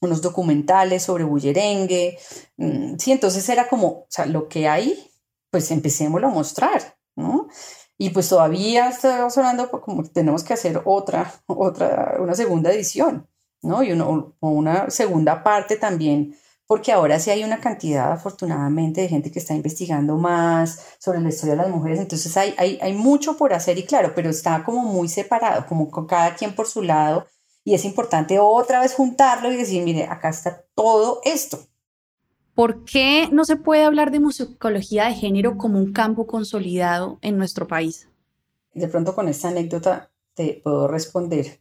unos 0.00 0.22
documentales 0.22 1.02
sobre 1.02 1.24
bullerengue, 1.24 2.18
mm, 2.58 2.96
sí, 2.98 3.12
entonces 3.12 3.48
era 3.48 3.68
como, 3.68 3.88
o 3.88 4.06
sea, 4.08 4.26
lo 4.26 4.48
que 4.48 4.68
hay 4.68 5.13
pues 5.54 5.70
empecémoslo 5.70 6.26
a 6.26 6.30
mostrar, 6.30 6.96
¿no? 7.14 7.46
Y 7.96 8.10
pues 8.10 8.28
todavía 8.28 8.88
está 8.88 9.30
sonando 9.30 9.70
como 9.70 10.02
que 10.02 10.08
tenemos 10.08 10.42
que 10.42 10.52
hacer 10.52 10.82
otra, 10.84 11.32
otra, 11.46 12.16
una 12.18 12.34
segunda 12.34 12.72
edición, 12.72 13.28
¿no? 13.62 13.84
Y 13.84 13.92
uno, 13.92 14.34
una 14.40 14.90
segunda 14.90 15.44
parte 15.44 15.76
también, 15.76 16.34
porque 16.66 16.90
ahora 16.90 17.20
sí 17.20 17.30
hay 17.30 17.44
una 17.44 17.60
cantidad, 17.60 18.10
afortunadamente, 18.10 19.02
de 19.02 19.08
gente 19.08 19.30
que 19.30 19.38
está 19.38 19.54
investigando 19.54 20.16
más 20.16 20.80
sobre 20.98 21.20
la 21.20 21.28
historia 21.28 21.54
de 21.54 21.62
las 21.62 21.70
mujeres, 21.70 22.00
entonces 22.00 22.36
hay, 22.36 22.52
hay, 22.58 22.80
hay 22.82 22.92
mucho 22.92 23.36
por 23.36 23.52
hacer 23.52 23.78
y 23.78 23.84
claro, 23.84 24.10
pero 24.12 24.30
está 24.30 24.64
como 24.64 24.82
muy 24.82 25.06
separado, 25.06 25.66
como 25.66 25.88
con 25.88 26.08
cada 26.08 26.34
quien 26.34 26.56
por 26.56 26.66
su 26.66 26.82
lado, 26.82 27.28
y 27.62 27.74
es 27.74 27.84
importante 27.84 28.40
otra 28.40 28.80
vez 28.80 28.94
juntarlo 28.94 29.52
y 29.52 29.56
decir, 29.56 29.84
mire, 29.84 30.06
acá 30.06 30.30
está 30.30 30.64
todo 30.74 31.20
esto, 31.22 31.60
¿Por 32.54 32.84
qué 32.84 33.28
no 33.32 33.44
se 33.44 33.56
puede 33.56 33.82
hablar 33.82 34.12
de 34.12 34.20
musicología 34.20 35.06
de 35.06 35.14
género 35.14 35.58
como 35.58 35.78
un 35.78 35.92
campo 35.92 36.26
consolidado 36.26 37.18
en 37.20 37.36
nuestro 37.36 37.66
país? 37.66 38.08
De 38.72 38.86
pronto 38.86 39.14
con 39.14 39.28
esta 39.28 39.48
anécdota 39.48 40.12
te 40.34 40.60
puedo 40.62 40.86
responder. 40.86 41.60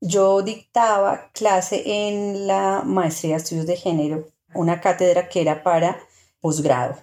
Yo 0.00 0.40
dictaba 0.40 1.30
clase 1.32 1.82
en 1.84 2.46
la 2.46 2.82
maestría 2.84 3.32
de 3.32 3.42
estudios 3.42 3.66
de 3.66 3.76
género, 3.76 4.26
una 4.54 4.80
cátedra 4.80 5.28
que 5.28 5.42
era 5.42 5.62
para 5.62 5.98
posgrado 6.40 6.96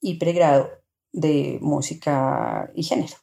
y 0.00 0.18
pregrado 0.18 0.68
de 1.12 1.58
música 1.62 2.70
y 2.74 2.82
género. 2.82 3.14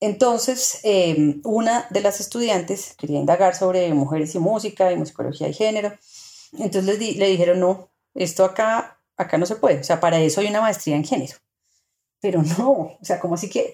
Entonces, 0.00 0.80
em, 0.82 1.40
una 1.44 1.86
de 1.90 2.00
las 2.00 2.20
estudiantes 2.20 2.94
quería 2.98 3.20
indagar 3.20 3.54
sobre 3.54 3.94
mujeres 3.94 4.34
y 4.34 4.40
música 4.40 4.92
y 4.92 4.96
musicología 4.96 5.48
y 5.48 5.54
género. 5.54 5.92
Entonces 6.58 6.98
le 6.98 7.28
dijeron, 7.28 7.60
no, 7.60 7.90
esto 8.16 8.44
acá, 8.44 9.00
acá 9.16 9.38
no 9.38 9.46
se 9.46 9.56
puede, 9.56 9.80
o 9.80 9.84
sea, 9.84 10.00
para 10.00 10.18
eso 10.20 10.40
hay 10.40 10.48
una 10.48 10.60
maestría 10.60 10.96
en 10.96 11.04
género. 11.04 11.36
Pero 12.20 12.42
no, 12.42 12.70
o 12.70 12.98
sea, 13.02 13.20
como 13.20 13.34
así 13.34 13.48
que 13.48 13.72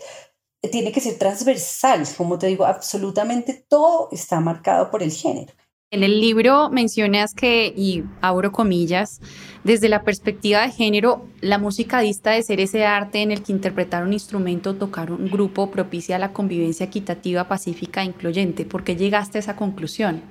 tiene 0.71 0.93
que 0.93 1.01
ser 1.01 1.19
transversal, 1.19 2.07
como 2.17 2.39
te 2.39 2.47
digo, 2.47 2.65
absolutamente 2.65 3.65
todo 3.69 4.09
está 4.13 4.41
marcado 4.41 4.91
por 4.91 5.03
el 5.03 5.13
género. 5.13 5.53
En 5.91 6.03
el 6.03 6.21
libro 6.23 6.71
mencionas 6.71 7.35
que, 7.35 7.67
y 7.77 8.05
abro 8.23 8.51
comillas, 8.51 9.21
desde 9.63 9.91
la 9.91 10.05
perspectiva 10.05 10.63
de 10.63 10.71
género, 10.71 11.29
la 11.43 11.59
música 11.59 12.01
dista 12.01 12.31
de 12.31 12.43
ser 12.43 12.61
ese 12.61 12.87
arte 12.87 13.21
en 13.21 13.31
el 13.31 13.43
que 13.43 13.53
interpretar 13.53 14.03
un 14.03 14.15
instrumento 14.15 14.71
o 14.71 14.75
tocar 14.75 15.13
un 15.13 15.31
grupo 15.31 15.71
propicia 15.71 16.19
la 16.19 16.33
convivencia 16.33 16.87
equitativa, 16.87 17.47
pacífica 17.47 18.01
e 18.01 18.07
incluyente. 18.07 18.65
¿Por 18.65 18.85
qué 18.85 18.97
llegaste 18.97 19.37
a 19.37 19.41
esa 19.41 19.55
conclusión? 19.55 20.23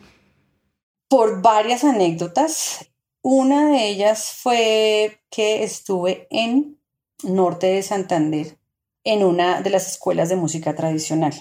Por 1.08 1.44
varias 1.44 1.84
anécdotas 1.84 2.91
una 3.22 3.70
de 3.70 3.88
ellas 3.88 4.32
fue 4.36 5.22
que 5.30 5.64
estuve 5.64 6.28
en 6.30 6.80
norte 7.24 7.68
de 7.68 7.84
Santander, 7.84 8.58
en 9.04 9.24
una 9.24 9.62
de 9.62 9.70
las 9.70 9.88
escuelas 9.88 10.30
de 10.30 10.36
música 10.36 10.76
tradicional. 10.76 11.34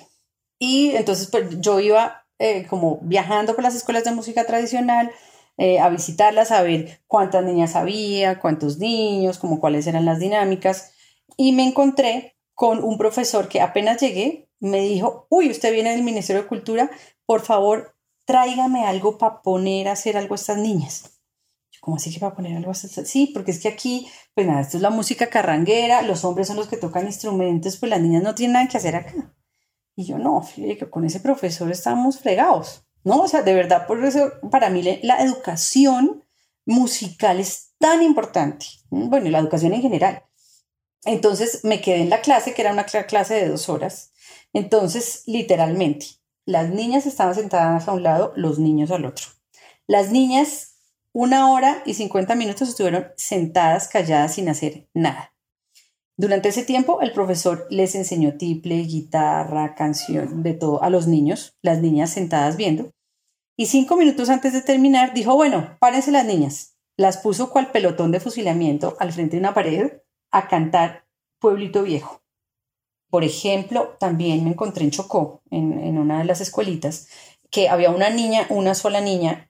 Y 0.58 0.90
entonces 0.90 1.28
pues, 1.30 1.60
yo 1.60 1.80
iba 1.80 2.26
eh, 2.38 2.66
como 2.68 3.00
viajando 3.02 3.54
por 3.54 3.62
las 3.62 3.74
escuelas 3.74 4.04
de 4.04 4.12
música 4.12 4.46
tradicional, 4.46 5.10
eh, 5.58 5.78
a 5.78 5.90
visitarlas, 5.90 6.50
a 6.52 6.62
ver 6.62 7.02
cuántas 7.06 7.44
niñas 7.44 7.76
había, 7.76 8.40
cuántos 8.40 8.78
niños, 8.78 9.38
como 9.38 9.60
cuáles 9.60 9.86
eran 9.86 10.06
las 10.06 10.20
dinámicas. 10.20 10.92
Y 11.36 11.52
me 11.52 11.64
encontré 11.64 12.38
con 12.54 12.82
un 12.82 12.96
profesor 12.96 13.48
que 13.48 13.60
apenas 13.60 14.00
llegué, 14.00 14.48
me 14.58 14.80
dijo, 14.80 15.26
uy, 15.28 15.50
usted 15.50 15.70
viene 15.72 15.90
del 15.90 16.02
Ministerio 16.02 16.42
de 16.42 16.48
Cultura, 16.48 16.90
por 17.26 17.42
favor, 17.42 17.94
tráigame 18.24 18.86
algo 18.86 19.18
para 19.18 19.42
poner 19.42 19.88
a 19.88 19.92
hacer 19.92 20.16
algo 20.16 20.34
a 20.34 20.36
estas 20.36 20.56
niñas. 20.56 21.19
¿Cómo 21.80 21.96
así 21.96 22.12
que 22.12 22.20
para 22.20 22.34
poner 22.34 22.56
algo 22.56 22.70
a 22.70 22.72
estas? 22.72 23.08
Sí, 23.08 23.30
porque 23.32 23.50
es 23.50 23.60
que 23.60 23.68
aquí, 23.68 24.06
pues 24.34 24.46
nada, 24.46 24.60
esto 24.60 24.76
es 24.76 24.82
la 24.82 24.90
música 24.90 25.28
carranguera, 25.28 26.02
los 26.02 26.24
hombres 26.24 26.48
son 26.48 26.56
los 26.56 26.68
que 26.68 26.76
tocan 26.76 27.06
instrumentos, 27.06 27.78
pues 27.78 27.88
las 27.90 28.00
niñas 28.00 28.22
no 28.22 28.34
tienen 28.34 28.54
nada 28.54 28.68
que 28.68 28.76
hacer 28.76 28.96
acá. 28.96 29.34
Y 29.96 30.04
yo, 30.04 30.18
no, 30.18 30.46
que 30.54 30.90
con 30.90 31.04
ese 31.04 31.20
profesor 31.20 31.70
estamos 31.70 32.18
fregados, 32.18 32.86
¿no? 33.04 33.22
O 33.22 33.28
sea, 33.28 33.42
de 33.42 33.54
verdad, 33.54 33.86
por 33.86 34.04
eso 34.04 34.32
para 34.50 34.70
mí 34.70 34.82
la 35.02 35.22
educación 35.22 36.24
musical 36.66 37.40
es 37.40 37.72
tan 37.78 38.02
importante. 38.02 38.66
Bueno, 38.90 39.30
la 39.30 39.38
educación 39.38 39.72
en 39.72 39.82
general. 39.82 40.24
Entonces 41.04 41.64
me 41.64 41.80
quedé 41.80 42.02
en 42.02 42.10
la 42.10 42.20
clase, 42.20 42.54
que 42.54 42.62
era 42.62 42.72
una 42.72 42.84
clase 42.84 43.34
de 43.34 43.48
dos 43.48 43.68
horas. 43.68 44.12
Entonces, 44.52 45.22
literalmente, 45.26 46.06
las 46.44 46.70
niñas 46.70 47.06
estaban 47.06 47.34
sentadas 47.34 47.88
a 47.88 47.92
un 47.92 48.02
lado, 48.02 48.32
los 48.36 48.58
niños 48.58 48.90
al 48.90 49.06
otro. 49.06 49.26
Las 49.86 50.10
niñas, 50.10 50.69
una 51.12 51.50
hora 51.50 51.82
y 51.86 51.94
cincuenta 51.94 52.34
minutos 52.34 52.68
estuvieron 52.68 53.08
sentadas, 53.16 53.88
calladas, 53.88 54.34
sin 54.34 54.48
hacer 54.48 54.88
nada. 54.94 55.34
Durante 56.16 56.50
ese 56.50 56.64
tiempo, 56.64 57.00
el 57.00 57.12
profesor 57.12 57.66
les 57.70 57.94
enseñó 57.94 58.36
tiple, 58.36 58.76
guitarra, 58.82 59.74
canción, 59.74 60.42
de 60.42 60.52
todo 60.52 60.82
a 60.82 60.90
los 60.90 61.06
niños, 61.06 61.56
las 61.62 61.80
niñas 61.80 62.10
sentadas 62.10 62.56
viendo. 62.56 62.90
Y 63.56 63.66
cinco 63.66 63.96
minutos 63.96 64.28
antes 64.28 64.52
de 64.52 64.62
terminar, 64.62 65.14
dijo, 65.14 65.34
bueno, 65.34 65.76
párense 65.80 66.10
las 66.12 66.26
niñas. 66.26 66.76
Las 66.96 67.18
puso 67.18 67.50
cual 67.50 67.70
pelotón 67.72 68.12
de 68.12 68.20
fusilamiento 68.20 68.96
al 69.00 69.12
frente 69.12 69.36
de 69.36 69.40
una 69.40 69.54
pared 69.54 69.92
a 70.30 70.48
cantar 70.48 71.06
Pueblito 71.40 71.82
Viejo. 71.82 72.22
Por 73.10 73.24
ejemplo, 73.24 73.96
también 73.98 74.44
me 74.44 74.50
encontré 74.50 74.84
en 74.84 74.92
Chocó, 74.92 75.42
en, 75.50 75.98
una 75.98 76.18
de 76.18 76.24
las 76.24 76.40
escuelitas, 76.40 77.08
que 77.50 77.68
había 77.68 77.90
una 77.90 78.10
niña, 78.10 78.46
una 78.50 78.74
sola 78.74 79.00
niña, 79.00 79.49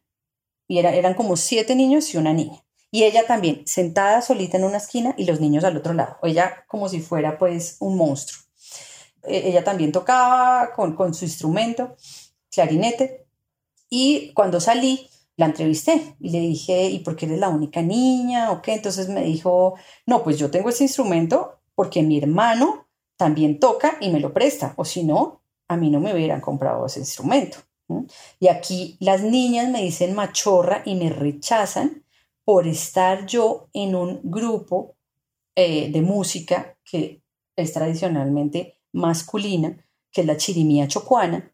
y 0.71 0.79
eran 0.79 1.15
como 1.15 1.37
siete 1.37 1.75
niños 1.75 2.15
y 2.15 2.17
una 2.17 2.33
niña. 2.33 2.63
Y 2.93 3.03
ella 3.03 3.27
también, 3.27 3.63
sentada 3.67 4.23
solita 4.23 4.57
en 4.57 4.63
una 4.63 4.77
esquina 4.77 5.17
y 5.19 5.25
los 5.25 5.41
niños 5.41 5.65
al 5.65 5.77
otro 5.77 5.95
lado. 5.95 6.19
Ella 6.23 6.65
como 6.69 6.89
si 6.89 7.01
fuera 7.01 7.39
pues 7.39 7.77
un 7.81 7.97
monstruo. 7.97 8.41
E, 9.25 9.49
ella 9.49 9.65
también 9.65 9.91
tocaba 9.91 10.71
con, 10.77 10.95
con 10.95 11.13
su 11.13 11.25
instrumento, 11.25 11.97
clarinete. 12.53 13.27
Y 13.89 14.33
cuando 14.33 14.61
salí, 14.61 15.11
la 15.35 15.47
entrevisté 15.47 16.15
y 16.21 16.31
le 16.31 16.39
dije, 16.39 16.85
¿y 16.85 17.01
por 17.01 17.17
qué 17.17 17.27
eres 17.27 17.41
la 17.41 17.49
única 17.49 17.83
niña? 17.83 18.53
¿O 18.53 18.63
qué? 18.63 18.75
Entonces 18.75 19.09
me 19.09 19.23
dijo, 19.25 19.75
no, 20.07 20.23
pues 20.23 20.39
yo 20.39 20.53
tengo 20.53 20.69
ese 20.69 20.85
instrumento 20.85 21.59
porque 21.75 22.05
mi 22.05 22.19
hermano 22.19 22.87
también 23.17 23.59
toca 23.59 23.97
y 24.01 24.11
me 24.11 24.21
lo 24.21 24.33
presta, 24.33 24.75
o 24.77 24.85
si 24.85 25.03
no, 25.03 25.43
a 25.67 25.77
mí 25.77 25.91
no 25.91 25.99
me 25.99 26.15
hubieran 26.15 26.41
comprado 26.41 26.87
ese 26.87 27.01
instrumento. 27.01 27.59
Y 28.39 28.49
aquí 28.49 28.97
las 29.01 29.23
niñas 29.23 29.69
me 29.69 29.83
dicen 29.83 30.15
machorra 30.15 30.83
y 30.85 30.95
me 30.95 31.11
rechazan 31.11 32.05
por 32.45 32.67
estar 32.67 33.27
yo 33.27 33.69
en 33.73 33.95
un 33.95 34.21
grupo 34.25 34.97
eh, 35.55 35.91
de 35.91 36.03
música 36.03 36.77
que 36.85 37.23
es 37.57 37.73
tradicionalmente 37.73 38.79
masculina, 38.93 39.77
que 40.11 40.23
es 40.23 40.27
la 40.27 40.37
chirimía 40.37 40.89
chocuana. 40.89 41.53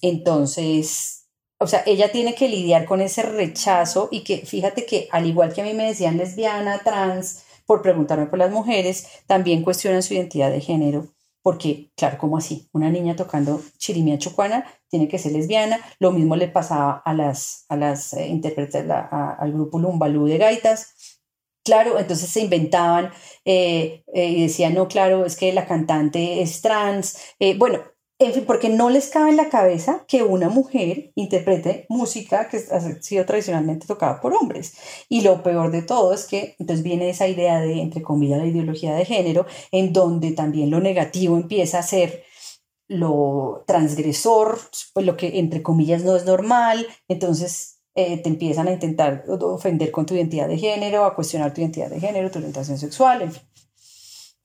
Entonces, 0.00 1.28
o 1.58 1.66
sea, 1.66 1.82
ella 1.84 2.10
tiene 2.10 2.34
que 2.34 2.48
lidiar 2.48 2.86
con 2.86 3.00
ese 3.00 3.22
rechazo 3.22 4.08
y 4.10 4.24
que 4.24 4.38
fíjate 4.46 4.86
que 4.86 5.08
al 5.10 5.26
igual 5.26 5.52
que 5.52 5.60
a 5.60 5.64
mí 5.64 5.74
me 5.74 5.86
decían 5.86 6.16
lesbiana, 6.16 6.80
trans, 6.82 7.44
por 7.66 7.82
preguntarme 7.82 8.26
por 8.26 8.38
las 8.38 8.50
mujeres, 8.50 9.06
también 9.26 9.62
cuestionan 9.62 10.02
su 10.02 10.14
identidad 10.14 10.50
de 10.50 10.60
género, 10.60 11.08
porque, 11.42 11.90
claro, 11.96 12.18
¿cómo 12.18 12.36
así? 12.36 12.68
Una 12.72 12.90
niña 12.90 13.16
tocando 13.16 13.62
chirimía 13.78 14.18
chocuana 14.18 14.64
tiene 14.88 15.08
que 15.08 15.18
ser 15.18 15.32
lesbiana, 15.32 15.78
lo 15.98 16.12
mismo 16.12 16.36
le 16.36 16.48
pasaba 16.48 17.02
a 17.04 17.14
las, 17.14 17.64
a 17.68 17.76
las 17.76 18.12
eh, 18.14 18.28
intérpretes, 18.28 18.84
al 18.90 19.52
grupo 19.52 19.78
Lumbalú 19.78 20.26
de 20.26 20.38
gaitas, 20.38 20.94
Claro, 21.62 21.98
entonces 21.98 22.30
se 22.30 22.40
inventaban 22.40 23.12
eh, 23.44 24.02
eh, 24.14 24.28
y 24.30 24.42
decían, 24.42 24.72
no, 24.74 24.88
claro, 24.88 25.26
es 25.26 25.36
que 25.36 25.52
la 25.52 25.66
cantante 25.66 26.40
es 26.40 26.62
trans. 26.62 27.18
bueno, 27.58 27.80
porque 28.46 28.68
no 28.68 28.90
les 28.90 29.08
cabe 29.08 29.30
en 29.30 29.36
la 29.36 29.48
cabeza 29.48 30.04
que 30.06 30.22
una 30.22 30.48
mujer 30.48 31.12
interprete 31.14 31.86
música 31.88 32.48
que 32.48 32.58
ha 32.70 33.02
sido 33.02 33.24
tradicionalmente 33.24 33.86
tocada 33.86 34.20
por 34.20 34.34
hombres. 34.34 34.74
Y 35.08 35.22
lo 35.22 35.42
peor 35.42 35.70
de 35.70 35.82
todo 35.82 36.12
es 36.12 36.26
que 36.26 36.54
entonces 36.58 36.84
viene 36.84 37.08
esa 37.08 37.26
idea 37.28 37.60
de, 37.60 37.80
entre 37.80 38.02
comillas, 38.02 38.38
la 38.38 38.46
ideología 38.46 38.94
de 38.94 39.04
género, 39.04 39.46
en 39.72 39.92
donde 39.92 40.32
también 40.32 40.70
lo 40.70 40.80
negativo 40.80 41.36
empieza 41.36 41.78
a 41.78 41.82
ser 41.82 42.24
lo 42.88 43.64
transgresor, 43.66 44.58
pues 44.92 45.06
lo 45.06 45.16
que 45.16 45.38
entre 45.38 45.62
comillas 45.62 46.02
no 46.02 46.16
es 46.16 46.24
normal, 46.24 46.86
entonces 47.08 47.80
eh, 47.94 48.18
te 48.18 48.28
empiezan 48.28 48.68
a 48.68 48.72
intentar 48.72 49.24
ofender 49.28 49.90
con 49.90 50.06
tu 50.06 50.14
identidad 50.14 50.48
de 50.48 50.58
género, 50.58 51.04
a 51.04 51.14
cuestionar 51.14 51.54
tu 51.54 51.60
identidad 51.60 51.88
de 51.88 52.00
género, 52.00 52.30
tu 52.30 52.38
orientación 52.38 52.78
sexual, 52.78 53.22
en 53.22 53.32
fin. 53.32 53.42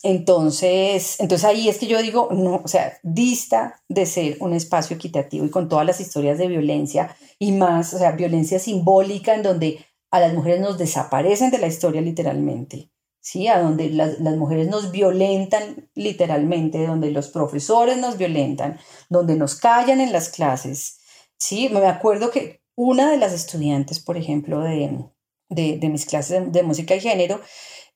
Entonces, 0.08 1.20
entonces 1.20 1.46
ahí 1.46 1.68
es 1.68 1.80
que 1.80 1.88
yo 1.88 2.00
digo, 2.00 2.30
no, 2.30 2.62
o 2.64 2.68
sea, 2.68 2.94
dista 3.02 3.82
de 3.90 4.06
ser 4.06 4.38
un 4.40 4.54
espacio 4.54 4.96
equitativo 4.96 5.46
y 5.46 5.50
con 5.50 5.68
todas 5.68 5.84
las 5.84 6.00
historias 6.00 6.38
de 6.38 6.48
violencia 6.48 7.18
y 7.40 7.54
más, 7.54 7.92
o 7.96 7.98
sea, 7.98 8.12
violencia 8.12 8.60
simbólica 8.60 9.34
en 9.34 9.42
donde 9.42 9.84
a 10.12 10.20
las 10.20 10.32
mujeres 10.36 10.62
nos 10.62 10.78
desaparecen 10.78 11.50
de 11.50 11.58
la 11.58 11.66
historia 11.66 12.02
literalmente, 12.02 12.92
¿sí? 13.20 13.48
A 13.48 13.60
donde 13.60 13.90
las, 13.90 14.20
las 14.20 14.38
mujeres 14.38 14.68
nos 14.68 14.92
violentan 14.92 15.90
literalmente, 15.96 16.86
donde 16.86 17.10
los 17.10 17.30
profesores 17.30 17.98
nos 17.98 18.20
violentan, 18.20 18.78
donde 19.10 19.36
nos 19.36 19.56
callan 19.56 20.02
en 20.02 20.12
las 20.12 20.30
clases, 20.30 21.00
¿sí? 21.40 21.68
Me 21.70 21.84
acuerdo 21.88 22.30
que 22.30 22.62
una 22.76 23.10
de 23.10 23.18
las 23.18 23.34
estudiantes, 23.34 24.00
por 24.00 24.18
ejemplo, 24.18 24.60
de, 24.60 25.10
de, 25.50 25.90
mis 25.90 26.06
clases 26.06 26.52
de 26.52 26.62
música 26.62 26.96
y 26.96 27.00
género, 27.00 27.42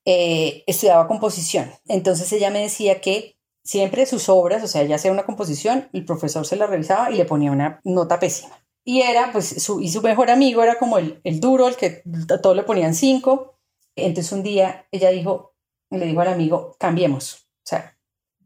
eh, 0.06 0.64
estudiaba 0.68 1.08
composición. 1.08 1.72
Entonces 1.88 2.32
ella 2.34 2.50
me 2.50 2.62
decía 2.62 3.02
que 3.02 3.38
siempre 3.64 4.06
sus 4.06 4.30
obras, 4.30 4.64
o 4.64 4.68
sea, 4.68 4.84
ya 4.84 4.98
sea 4.98 5.12
una 5.12 5.26
composición, 5.26 5.90
el 5.94 6.06
profesor 6.06 6.46
se 6.46 6.56
la 6.56 6.68
revisaba 6.68 7.12
y 7.12 7.16
le 7.16 7.26
ponía 7.26 7.52
una 7.52 7.82
nota 7.84 8.20
pésima. 8.20 8.60
Y 8.84 9.02
era, 9.02 9.32
pues, 9.32 9.62
su, 9.62 9.82
y 9.82 9.90
su 9.90 10.02
mejor 10.02 10.32
amigo 10.32 10.64
era 10.64 10.80
como 10.80 10.98
el, 10.98 11.22
el 11.24 11.40
duro, 11.40 11.68
el 11.68 11.76
que 11.76 12.02
a 12.32 12.42
todos 12.42 12.56
le 12.56 12.64
ponían 12.64 12.96
cinco. 12.96 13.60
Entonces 13.96 14.32
un 14.32 14.42
día 14.42 14.88
ella 14.92 15.12
dijo, 15.12 15.54
le 15.92 16.06
dijo 16.06 16.22
al 16.22 16.30
amigo, 16.30 16.76
cambiemos. 16.80 17.48
O 17.64 17.66
sea, 17.66 17.98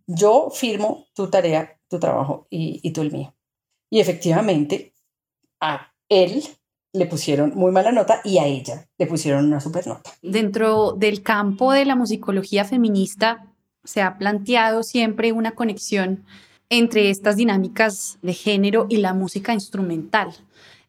yo 0.08 0.50
firmo 0.50 1.06
tu 1.14 1.30
tarea, 1.30 1.80
tu 1.88 2.00
trabajo 2.00 2.48
y, 2.50 2.80
y 2.84 2.92
tú 2.92 3.02
el 3.02 3.12
mío. 3.12 3.34
Y 3.90 4.00
efectivamente, 4.00 4.94
a 5.62 5.94
él 6.10 6.44
le 6.94 7.08
pusieron 7.08 7.54
muy 7.56 7.72
mala 7.72 7.92
nota 7.92 8.22
y 8.24 8.38
a 8.38 8.46
ella 8.46 8.88
le 8.98 9.08
pusieron 9.08 9.46
una 9.46 9.60
super 9.60 9.86
nota. 9.88 10.12
Dentro 10.22 10.94
del 10.94 11.24
campo 11.24 11.72
de 11.72 11.86
la 11.86 11.96
musicología 11.96 12.66
feminista 12.66 13.48
se 13.84 14.02
ha 14.02 14.18
planteado 14.18 14.84
siempre 14.84 15.32
una 15.32 15.52
conexión 15.52 16.24
entre 16.70 17.10
estas 17.10 17.36
dinámicas 17.36 18.20
de 18.22 18.34
género 18.34 18.86
y 18.90 18.98
la 18.98 19.14
música 19.14 19.54
instrumental. 19.54 20.34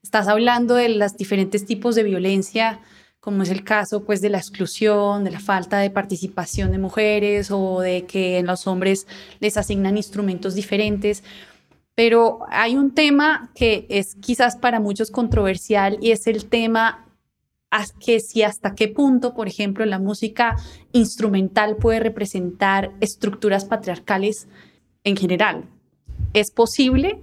Estás 0.02 0.28
hablando 0.28 0.74
de 0.74 0.90
los 0.90 1.16
diferentes 1.16 1.64
tipos 1.64 1.94
de 1.94 2.02
violencia, 2.02 2.80
como 3.20 3.42
es 3.42 3.50
el 3.50 3.64
caso 3.64 4.04
pues 4.04 4.20
de 4.20 4.28
la 4.28 4.38
exclusión, 4.38 5.24
de 5.24 5.30
la 5.30 5.40
falta 5.40 5.78
de 5.78 5.90
participación 5.90 6.70
de 6.70 6.78
mujeres 6.78 7.50
o 7.50 7.80
de 7.80 8.04
que 8.04 8.38
en 8.38 8.46
los 8.46 8.66
hombres 8.66 9.06
les 9.40 9.56
asignan 9.56 9.96
instrumentos 9.96 10.54
diferentes. 10.54 11.24
Pero 11.94 12.40
hay 12.50 12.76
un 12.76 12.92
tema 12.94 13.52
que 13.54 13.86
es 13.88 14.16
quizás 14.16 14.56
para 14.56 14.80
muchos 14.80 15.10
controversial 15.10 15.98
y 16.00 16.10
es 16.10 16.26
el 16.26 16.46
tema 16.46 17.04
que 17.98 18.20
si 18.20 18.42
hasta 18.42 18.74
qué 18.74 18.88
punto, 18.88 19.34
por 19.34 19.48
ejemplo, 19.48 19.84
la 19.84 19.98
música 19.98 20.56
instrumental 20.92 21.76
puede 21.76 22.00
representar 22.00 22.92
estructuras 23.00 23.64
patriarcales 23.64 24.48
en 25.02 25.16
general. 25.16 25.68
¿Es 26.32 26.50
posible? 26.50 27.20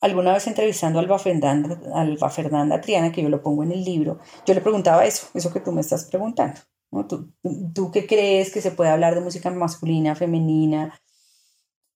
Alguna 0.00 0.32
vez 0.32 0.46
entrevistando 0.46 0.98
a 0.98 1.02
Alba 1.02 2.30
Fernanda, 2.30 2.80
Triana, 2.80 3.12
que 3.12 3.22
yo 3.22 3.28
lo 3.28 3.42
pongo 3.42 3.62
en 3.64 3.72
el 3.72 3.84
libro, 3.84 4.18
yo 4.46 4.54
le 4.54 4.60
preguntaba 4.60 5.04
eso, 5.04 5.28
eso 5.34 5.52
que 5.52 5.60
tú 5.60 5.72
me 5.72 5.82
estás 5.82 6.04
preguntando. 6.06 6.60
¿Tú, 7.08 7.30
¿Tú 7.74 7.90
qué 7.92 8.06
crees 8.06 8.50
que 8.52 8.60
se 8.60 8.70
puede 8.70 8.90
hablar 8.90 9.14
de 9.14 9.20
música 9.20 9.50
masculina, 9.50 10.14
femenina? 10.14 10.98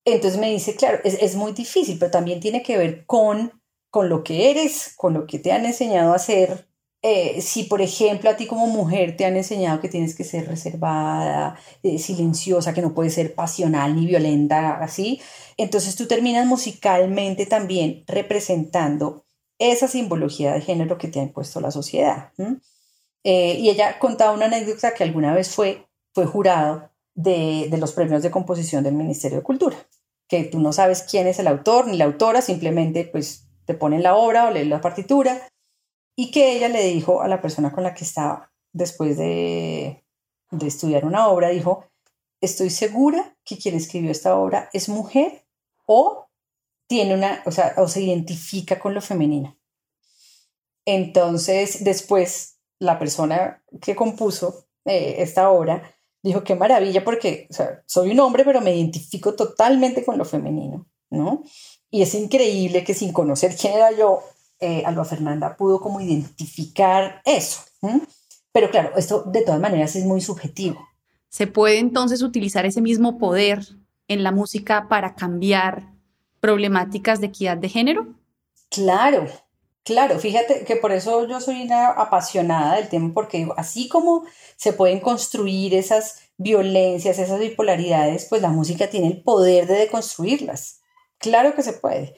Entonces 0.04 0.38
me 0.38 0.50
dice, 0.50 0.76
claro, 0.76 1.00
es, 1.04 1.34
muy 1.34 1.52
difícil, 1.52 1.98
pero 1.98 2.10
también 2.10 2.40
tiene 2.40 2.62
que 2.62 2.76
ver 2.76 3.06
con, 3.06 3.62
con 3.90 4.08
lo 4.08 4.22
que 4.22 4.50
eres, 4.50 4.92
con 4.96 5.14
lo 5.14 5.26
que 5.26 5.38
te 5.38 5.52
han 5.52 5.64
enseñado 5.64 6.12
a 6.12 6.16
hacer 6.16 6.66
eh, 7.06 7.42
si, 7.42 7.64
por 7.64 7.82
ejemplo, 7.82 8.30
a 8.30 8.36
ti 8.36 8.46
como 8.46 8.66
mujer 8.66 9.14
te 9.14 9.26
han 9.26 9.36
enseñado 9.36 9.78
que 9.78 9.90
tienes 9.90 10.14
que 10.14 10.24
ser 10.24 10.48
reservada, 10.48 11.54
eh, 11.82 11.98
silenciosa, 11.98 12.72
que 12.72 12.80
no 12.80 12.94
puedes 12.94 13.12
ser 13.12 13.34
pasional 13.34 13.94
ni 13.94 14.06
violenta, 14.06 14.78
así, 14.82 15.20
entonces 15.58 15.96
tú 15.96 16.06
terminas 16.06 16.46
musicalmente 16.46 17.44
también 17.44 18.04
representando 18.06 19.26
esa 19.58 19.86
simbología 19.86 20.54
de 20.54 20.62
género 20.62 20.96
que 20.96 21.08
te 21.08 21.20
ha 21.20 21.24
impuesto 21.24 21.60
la 21.60 21.70
sociedad. 21.70 22.32
Eh, 23.22 23.58
y 23.58 23.68
ella 23.68 23.98
contaba 23.98 24.32
una 24.32 24.46
anécdota 24.46 24.94
que 24.94 25.04
alguna 25.04 25.34
vez 25.34 25.50
fue, 25.50 25.86
fue 26.14 26.24
jurado 26.24 26.90
de, 27.14 27.68
de 27.70 27.76
los 27.76 27.92
premios 27.92 28.22
de 28.22 28.30
composición 28.30 28.82
del 28.82 28.94
Ministerio 28.94 29.38
de 29.38 29.44
Cultura, 29.44 29.76
que 30.28 30.44
tú 30.44 30.60
no 30.60 30.72
sabes 30.72 31.02
quién 31.02 31.26
es 31.26 31.38
el 31.38 31.46
autor 31.46 31.86
ni 31.86 31.96
la 31.96 32.04
autora, 32.06 32.42
simplemente 32.42 33.04
pues 33.04 33.48
te 33.66 33.74
ponen 33.74 34.02
la 34.02 34.14
obra 34.16 34.46
o 34.46 34.50
lees 34.50 34.66
la 34.66 34.80
partitura 34.80 35.48
y 36.16 36.30
que 36.30 36.56
ella 36.56 36.68
le 36.68 36.84
dijo 36.84 37.22
a 37.22 37.28
la 37.28 37.40
persona 37.40 37.72
con 37.72 37.82
la 37.82 37.94
que 37.94 38.04
estaba 38.04 38.52
después 38.72 39.16
de, 39.16 40.04
de 40.50 40.66
estudiar 40.66 41.04
una 41.04 41.28
obra, 41.28 41.48
dijo, 41.48 41.86
estoy 42.40 42.70
segura 42.70 43.36
que 43.44 43.58
quien 43.58 43.74
escribió 43.74 44.10
esta 44.10 44.36
obra 44.36 44.70
es 44.72 44.88
mujer 44.88 45.46
o 45.86 46.28
tiene 46.86 47.14
una, 47.14 47.42
o 47.46 47.50
sea, 47.50 47.74
o 47.76 47.88
se 47.88 48.02
identifica 48.02 48.78
con 48.78 48.94
lo 48.94 49.00
femenino. 49.00 49.56
Entonces, 50.86 51.82
después, 51.82 52.58
la 52.78 52.98
persona 52.98 53.62
que 53.80 53.96
compuso 53.96 54.66
eh, 54.84 55.16
esta 55.18 55.50
obra 55.50 55.93
dijo, 56.28 56.42
qué 56.42 56.54
maravilla, 56.54 57.04
porque 57.04 57.46
o 57.50 57.54
sea, 57.54 57.82
soy 57.86 58.10
un 58.10 58.20
hombre, 58.20 58.44
pero 58.44 58.60
me 58.60 58.74
identifico 58.74 59.34
totalmente 59.34 60.04
con 60.04 60.18
lo 60.18 60.24
femenino, 60.24 60.86
¿no? 61.10 61.44
Y 61.90 62.02
es 62.02 62.14
increíble 62.14 62.82
que 62.82 62.94
sin 62.94 63.12
conocer 63.12 63.54
quién 63.56 63.74
era 63.74 63.92
yo, 63.92 64.22
eh, 64.58 64.82
Alba 64.86 65.04
Fernanda 65.04 65.56
pudo 65.56 65.80
como 65.80 66.00
identificar 66.00 67.20
eso. 67.24 67.60
Pero 68.52 68.70
claro, 68.70 68.96
esto 68.96 69.24
de 69.24 69.42
todas 69.42 69.60
maneras 69.60 69.94
es 69.94 70.04
muy 70.04 70.20
subjetivo. 70.20 70.88
¿Se 71.28 71.46
puede 71.46 71.78
entonces 71.78 72.22
utilizar 72.22 72.64
ese 72.64 72.80
mismo 72.80 73.18
poder 73.18 73.60
en 74.08 74.22
la 74.22 74.32
música 74.32 74.88
para 74.88 75.14
cambiar 75.14 75.92
problemáticas 76.40 77.20
de 77.20 77.26
equidad 77.26 77.56
de 77.58 77.68
género? 77.68 78.14
Claro, 78.70 79.26
claro. 79.84 80.18
Fíjate 80.18 80.64
que 80.64 80.76
por 80.76 80.92
eso 80.92 81.26
yo 81.28 81.40
soy 81.40 81.62
una 81.62 81.88
apasionada 81.90 82.76
del 82.76 82.88
tema, 82.88 83.12
porque 83.14 83.48
así 83.56 83.88
como 83.88 84.24
se 84.56 84.72
pueden 84.72 85.00
construir 85.00 85.74
esas 85.74 86.20
violencias, 86.36 87.18
esas 87.18 87.38
bipolaridades, 87.38 88.26
pues 88.28 88.42
la 88.42 88.48
música 88.48 88.88
tiene 88.90 89.08
el 89.08 89.22
poder 89.22 89.66
de 89.66 89.74
deconstruirlas. 89.74 90.80
Claro 91.18 91.54
que 91.54 91.62
se 91.62 91.74
puede 91.74 92.14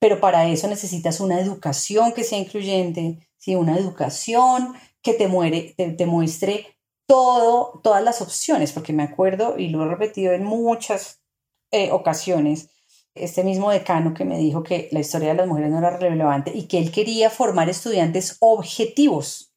pero 0.00 0.18
para 0.18 0.48
eso 0.48 0.66
necesitas 0.66 1.20
una 1.20 1.38
educación 1.38 2.12
que 2.12 2.24
sea 2.24 2.38
incluyente, 2.38 3.18
¿sí? 3.36 3.54
una 3.54 3.76
educación 3.76 4.74
que 5.02 5.12
te, 5.12 5.28
muestre 5.28 6.66
todo, 7.06 7.80
todas 7.84 8.02
las 8.02 8.22
opciones, 8.22 8.72
porque 8.72 8.94
me 8.94 9.02
acuerdo, 9.02 9.58
y 9.58 9.68
lo 9.68 9.84
he 9.84 9.88
repetido 9.88 10.32
en 10.32 10.44
muchas 10.44 11.22
eh, 11.70 11.92
ocasiones, 11.92 12.70
este 13.14 13.44
mismo 13.44 13.70
decano 13.70 14.14
que 14.14 14.24
me 14.24 14.38
dijo 14.38 14.62
que 14.62 14.88
la 14.92 15.00
historia 15.00 15.28
de 15.28 15.34
las 15.34 15.48
mujeres 15.48 15.70
no 15.70 15.78
era 15.78 15.96
relevante 15.96 16.52
y 16.54 16.64
que 16.68 16.78
él 16.78 16.90
quería 16.90 17.30
formar 17.30 17.68
estudiantes 17.68 18.36
objetivos. 18.40 19.52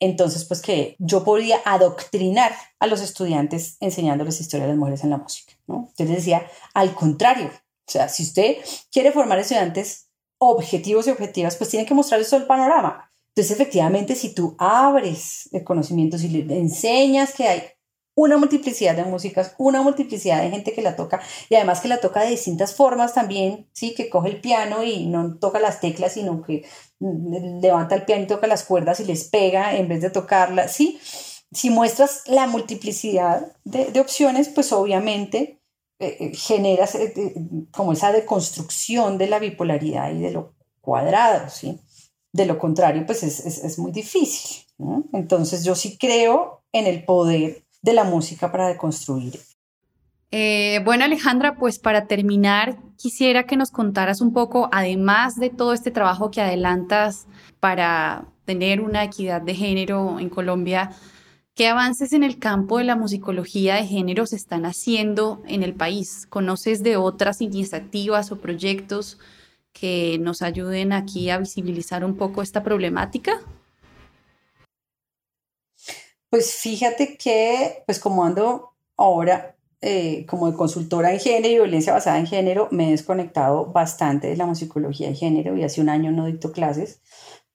Entonces, 0.00 0.44
pues 0.46 0.62
que 0.62 0.96
yo 0.98 1.24
podía 1.24 1.60
adoctrinar 1.64 2.52
a 2.78 2.86
los 2.86 3.02
estudiantes 3.02 3.76
enseñándoles 3.80 4.40
historia 4.40 4.64
de 4.64 4.72
las 4.72 4.78
mujeres 4.78 5.04
en 5.04 5.10
la 5.10 5.18
música. 5.18 5.52
¿no? 5.66 5.88
Entonces 5.90 6.16
decía, 6.16 6.46
al 6.72 6.94
contrario, 6.94 7.48
o 7.48 7.92
sea, 7.92 8.08
si 8.08 8.22
usted 8.22 8.56
quiere 8.90 9.12
formar 9.12 9.38
estudiantes 9.38 10.08
objetivos 10.38 11.06
y 11.06 11.10
objetivas, 11.10 11.56
pues 11.56 11.68
tiene 11.68 11.84
que 11.84 11.92
mostrarles 11.92 12.30
todo 12.30 12.40
el 12.40 12.46
panorama. 12.46 13.12
Entonces, 13.34 13.52
efectivamente, 13.52 14.14
si 14.14 14.34
tú 14.34 14.56
abres 14.58 15.48
el 15.52 15.64
conocimiento, 15.64 16.16
si 16.16 16.28
le 16.28 16.58
enseñas 16.58 17.34
que 17.34 17.46
hay 17.46 17.62
una 18.14 18.36
multiplicidad 18.36 18.96
de 18.96 19.04
músicas, 19.04 19.54
una 19.58 19.82
multiplicidad 19.82 20.42
de 20.42 20.50
gente 20.50 20.72
que 20.72 20.82
la 20.82 20.96
toca 20.96 21.20
y 21.48 21.54
además 21.54 21.80
que 21.80 21.88
la 21.88 22.00
toca 22.00 22.20
de 22.20 22.30
distintas 22.30 22.74
formas 22.74 23.14
también, 23.14 23.68
sí, 23.72 23.94
que 23.94 24.10
coge 24.10 24.28
el 24.30 24.40
piano 24.40 24.82
y 24.84 25.06
no 25.06 25.38
toca 25.38 25.58
las 25.58 25.80
teclas, 25.80 26.12
sino 26.14 26.42
que 26.42 26.64
levanta 27.00 27.94
el 27.94 28.04
piano 28.04 28.24
y 28.24 28.26
toca 28.26 28.46
las 28.46 28.64
cuerdas 28.64 29.00
y 29.00 29.04
les 29.04 29.24
pega 29.24 29.76
en 29.76 29.88
vez 29.88 30.02
de 30.02 30.10
tocarlas, 30.10 30.72
sí. 30.72 31.00
Si 31.52 31.70
muestras 31.70 32.22
la 32.26 32.46
multiplicidad 32.46 33.56
de, 33.64 33.98
opciones, 34.00 34.48
pues 34.48 34.72
obviamente 34.72 35.60
eh, 35.98 36.16
eh, 36.20 36.34
genera 36.34 36.88
eh, 36.94 37.34
como 37.72 37.92
esa 37.92 38.12
deconstrucción 38.12 39.18
de 39.18 39.26
la 39.26 39.40
bipolaridad 39.40 40.12
y 40.12 40.20
de 40.20 40.30
lo 40.30 40.54
cuadrado, 40.80 41.48
¿sí? 41.48 41.80
De 42.32 42.46
lo 42.46 42.58
contrario, 42.58 43.04
pues 43.04 43.24
es, 43.24 43.44
es, 43.44 43.78
muy 43.80 43.90
difícil. 43.90 44.64
Entonces 45.12 45.64
yo 45.64 45.74
sí 45.74 45.98
creo 45.98 46.62
en 46.72 46.86
el 46.86 47.04
poder 47.04 47.64
de 47.82 47.92
la 47.92 48.04
música 48.04 48.50
para 48.52 48.68
deconstruir. 48.68 49.40
bueno, 50.84 51.04
Alejandra, 51.04 51.56
pues 51.56 51.78
para 51.78 52.06
terminar, 52.06 52.78
quisiera 52.96 53.44
que 53.44 53.56
nos 53.56 53.70
contaras 53.70 54.20
un 54.20 54.32
poco, 54.32 54.68
además 54.72 55.36
de 55.36 55.50
todo 55.50 55.72
este 55.72 55.90
trabajo 55.90 56.30
que 56.30 56.40
adelantas 56.40 57.26
para 57.58 58.26
tener 58.44 58.80
una 58.80 59.04
equidad 59.04 59.42
de 59.42 59.54
género 59.54 60.20
en 60.20 60.28
Colombia, 60.28 60.90
¿Qué 61.60 61.68
avances 61.68 62.14
en 62.14 62.22
el 62.22 62.38
campo 62.38 62.78
de 62.78 62.84
la 62.84 62.96
musicología 62.96 63.74
de 63.74 63.86
género 63.86 64.24
se 64.24 64.36
están 64.36 64.64
haciendo 64.64 65.42
en 65.46 65.62
el 65.62 65.74
país? 65.74 66.26
¿Conoces 66.26 66.82
de 66.82 66.96
otras 66.96 67.42
iniciativas 67.42 68.32
o 68.32 68.40
proyectos 68.40 69.18
que 69.74 70.18
nos 70.22 70.40
ayuden 70.40 70.94
aquí 70.94 71.28
a 71.28 71.36
visibilizar 71.36 72.02
un 72.02 72.16
poco 72.16 72.40
esta 72.40 72.62
problemática? 72.62 73.42
Pues 76.30 76.54
fíjate 76.54 77.16
que, 77.16 77.82
pues 77.86 77.98
como 77.98 78.24
ando 78.24 78.70
ahora 78.96 79.56
eh, 79.82 80.24
como 80.26 80.50
de 80.50 80.56
consultora 80.56 81.12
en 81.12 81.20
género 81.20 81.48
y 81.48 81.54
violencia 81.56 81.92
basada 81.92 82.18
en 82.18 82.26
género, 82.26 82.68
me 82.70 82.88
he 82.88 82.90
desconectado 82.92 83.66
bastante 83.66 84.28
de 84.28 84.36
la 84.36 84.46
musicología 84.46 85.08
de 85.08 85.16
género 85.16 85.56
y 85.56 85.64
hace 85.64 85.80
un 85.80 85.88
año 85.88 86.12
no 86.12 86.26
dicto 86.26 86.52
clases, 86.52 87.02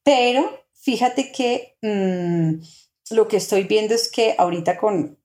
pero 0.04 0.50
fíjate 0.74 1.32
que... 1.32 1.78
Mm, 1.82 2.62
lo 3.12 3.28
que 3.28 3.38
estoy 3.38 3.64
viendo 3.64 3.94
es 3.94 4.12
que 4.12 4.36
ahorita 4.38 4.78
con, 4.78 5.20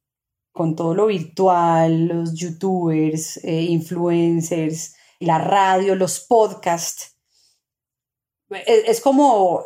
con 0.53 0.77
todo 0.77 0.95
lo 0.95 1.07
virtual, 1.07 2.07
los 2.07 2.35
youtubers, 2.35 3.39
eh, 3.45 3.63
influencers, 3.63 4.95
la 5.19 5.39
radio, 5.39 5.95
los 5.95 6.21
podcasts, 6.21 7.17
es, 8.51 8.85
es, 8.87 9.01
como, 9.01 9.65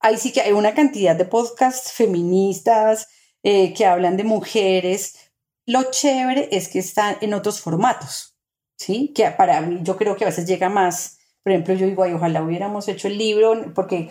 ahí 0.00 0.18
sí 0.18 0.32
que 0.32 0.42
hay 0.42 0.52
una 0.52 0.74
cantidad 0.74 1.16
de 1.16 1.24
podcasts 1.24 1.92
feministas 1.92 3.08
eh, 3.48 3.72
que 3.74 3.86
hablan 3.86 4.16
de 4.16 4.24
mujeres. 4.24 5.30
Lo 5.66 5.92
chévere 5.92 6.48
es 6.50 6.66
que 6.66 6.80
están 6.80 7.16
en 7.20 7.32
otros 7.32 7.60
formatos, 7.60 8.36
¿sí? 8.76 9.12
Que 9.14 9.30
para 9.30 9.60
mí 9.60 9.78
yo 9.84 9.96
creo 9.96 10.16
que 10.16 10.24
a 10.24 10.26
veces 10.26 10.46
llega 10.46 10.68
más. 10.68 11.18
Por 11.44 11.52
ejemplo, 11.52 11.74
yo 11.74 11.86
digo, 11.86 12.02
ay, 12.02 12.12
ojalá 12.12 12.42
hubiéramos 12.42 12.88
hecho 12.88 13.06
el 13.06 13.16
libro, 13.16 13.72
porque 13.72 14.10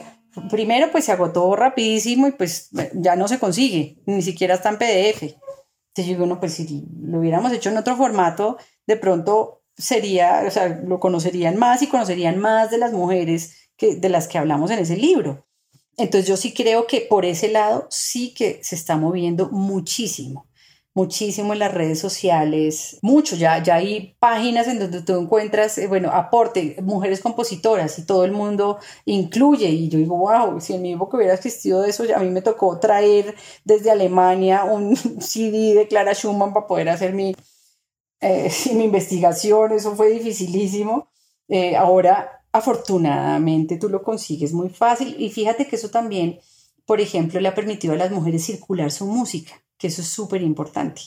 primero 0.49 0.89
pues 0.89 1.03
se 1.03 1.11
agotó 1.11 1.53
rapidísimo 1.57 2.27
y 2.27 2.31
pues 2.31 2.69
ya 2.93 3.17
no 3.17 3.27
se 3.27 3.37
consigue, 3.37 3.97
ni 4.05 4.21
siquiera 4.21 4.55
está 4.55 4.69
en 4.69 4.77
PDF. 4.77 5.23
Entonces 5.23 6.05
yo 6.05 6.13
digo, 6.13 6.25
no, 6.27 6.39
pues 6.39 6.53
si 6.53 6.85
lo 7.01 7.19
hubiéramos 7.19 7.51
hecho 7.51 7.69
en 7.69 7.77
otro 7.77 7.97
formato, 7.97 8.57
de 8.87 8.95
pronto 8.95 9.63
sería, 9.75 10.45
o 10.47 10.51
sea, 10.51 10.69
lo 10.69 11.01
conocerían 11.01 11.57
más 11.57 11.81
y 11.81 11.87
conocerían 11.87 12.39
más 12.39 12.71
de 12.71 12.77
las 12.77 12.93
mujeres 12.93 13.69
que, 13.75 13.97
de 13.97 14.07
las 14.07 14.29
que 14.29 14.37
hablamos 14.37 14.71
en 14.71 14.79
ese 14.79 14.95
libro. 14.95 15.45
Entonces 15.97 16.27
yo 16.27 16.37
sí 16.37 16.53
creo 16.53 16.87
que 16.87 17.01
por 17.01 17.25
ese 17.25 17.49
lado 17.49 17.87
sí 17.89 18.33
que 18.33 18.59
se 18.63 18.75
está 18.75 18.97
moviendo 18.97 19.49
muchísimo 19.49 20.47
muchísimo 20.95 21.51
en 21.53 21.59
las 21.59 21.73
redes 21.73 21.99
sociales, 21.99 22.99
mucho, 23.01 23.35
ya, 23.35 23.61
ya 23.61 23.75
hay 23.75 24.15
páginas 24.19 24.67
en 24.67 24.79
donde 24.79 25.01
tú 25.01 25.19
encuentras, 25.19 25.77
eh, 25.77 25.87
bueno, 25.87 26.09
aporte, 26.11 26.77
mujeres 26.81 27.19
compositoras 27.19 27.99
y 27.99 28.05
todo 28.05 28.23
el 28.23 28.31
mundo 28.31 28.79
incluye. 29.03 29.69
Y 29.69 29.89
yo 29.89 29.99
digo, 29.99 30.17
wow, 30.17 30.61
si 30.61 30.73
en 30.73 30.81
mi 30.81 30.93
época 30.93 31.17
hubiera 31.17 31.33
existido 31.33 31.83
eso, 31.83 32.05
a 32.15 32.19
mí 32.19 32.29
me 32.29 32.41
tocó 32.41 32.79
traer 32.79 33.35
desde 33.65 33.91
Alemania 33.91 34.63
un 34.63 34.95
CD 35.19 35.75
de 35.75 35.87
Clara 35.87 36.13
Schumann 36.13 36.53
para 36.53 36.65
poder 36.65 36.87
hacer 36.89 37.13
mi, 37.13 37.35
eh, 38.21 38.49
mi 38.73 38.85
investigación, 38.85 39.73
eso 39.73 39.95
fue 39.97 40.09
dificilísimo. 40.11 41.09
Eh, 41.49 41.75
ahora, 41.75 42.34
afortunadamente, 42.55 43.77
tú 43.77 43.89
lo 43.89 44.01
consigues 44.01 44.53
muy 44.53 44.69
fácil 44.69 45.15
y 45.19 45.29
fíjate 45.29 45.67
que 45.67 45.75
eso 45.75 45.89
también, 45.89 46.39
por 46.85 47.01
ejemplo, 47.01 47.39
le 47.39 47.47
ha 47.47 47.55
permitido 47.55 47.93
a 47.93 47.97
las 47.97 48.11
mujeres 48.11 48.45
circular 48.45 48.91
su 48.91 49.05
música 49.05 49.53
que 49.77 49.87
eso 49.87 50.01
es 50.01 50.07
súper 50.07 50.41
importante. 50.41 51.01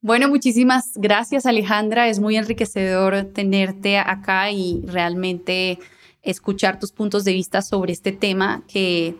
Bueno, 0.00 0.28
muchísimas 0.28 0.92
gracias 0.96 1.46
Alejandra, 1.46 2.08
es 2.08 2.18
muy 2.18 2.36
enriquecedor 2.36 3.24
tenerte 3.32 3.98
acá 3.98 4.50
y 4.50 4.82
realmente 4.84 5.78
escuchar 6.22 6.80
tus 6.80 6.90
puntos 6.90 7.24
de 7.24 7.32
vista 7.32 7.62
sobre 7.62 7.92
este 7.92 8.10
tema 8.10 8.64
que 8.66 9.14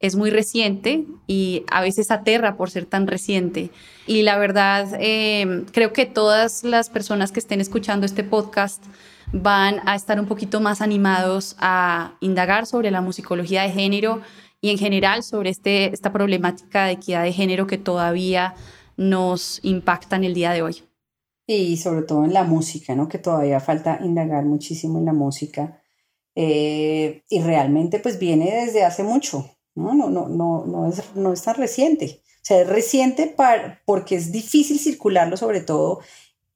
es 0.00 0.14
muy 0.14 0.30
reciente 0.30 1.04
y 1.26 1.64
a 1.72 1.80
veces 1.80 2.12
aterra 2.12 2.56
por 2.56 2.70
ser 2.70 2.84
tan 2.84 3.08
reciente. 3.08 3.70
Y 4.06 4.22
la 4.22 4.38
verdad, 4.38 4.96
eh, 5.00 5.64
creo 5.72 5.92
que 5.92 6.06
todas 6.06 6.62
las 6.62 6.88
personas 6.88 7.32
que 7.32 7.40
estén 7.40 7.60
escuchando 7.60 8.06
este 8.06 8.22
podcast 8.22 8.84
van 9.32 9.80
a 9.86 9.94
estar 9.94 10.18
un 10.18 10.26
poquito 10.26 10.60
más 10.60 10.80
animados 10.80 11.56
a 11.58 12.16
indagar 12.20 12.66
sobre 12.66 12.90
la 12.90 13.00
musicología 13.00 13.62
de 13.62 13.70
género 13.70 14.20
y 14.60 14.70
en 14.70 14.78
general 14.78 15.22
sobre 15.22 15.50
este, 15.50 15.92
esta 15.92 16.12
problemática 16.12 16.86
de 16.86 16.92
equidad 16.92 17.22
de 17.22 17.32
género 17.32 17.66
que 17.66 17.78
todavía 17.78 18.54
nos 18.96 19.60
impacta 19.62 20.16
en 20.16 20.24
el 20.24 20.34
día 20.34 20.52
de 20.52 20.62
hoy. 20.62 20.82
Y 21.46 21.76
sobre 21.76 22.02
todo 22.02 22.24
en 22.24 22.32
la 22.32 22.44
música, 22.44 22.94
¿no? 22.94 23.08
que 23.08 23.18
todavía 23.18 23.60
falta 23.60 24.00
indagar 24.02 24.44
muchísimo 24.44 24.98
en 24.98 25.04
la 25.06 25.12
música. 25.12 25.82
Eh, 26.34 27.24
y 27.28 27.40
realmente 27.40 27.98
pues 28.00 28.18
viene 28.18 28.64
desde 28.64 28.84
hace 28.84 29.02
mucho, 29.02 29.50
no, 29.74 29.94
no, 29.94 30.08
no, 30.08 30.28
no, 30.28 30.64
no, 30.66 30.88
es, 30.88 31.02
no 31.16 31.32
es 31.32 31.42
tan 31.42 31.56
reciente. 31.56 32.20
O 32.20 32.44
sea, 32.48 32.62
es 32.62 32.68
reciente 32.68 33.26
para, 33.26 33.82
porque 33.84 34.14
es 34.14 34.30
difícil 34.32 34.78
circularlo, 34.78 35.36
sobre 35.36 35.60
todo 35.60 36.00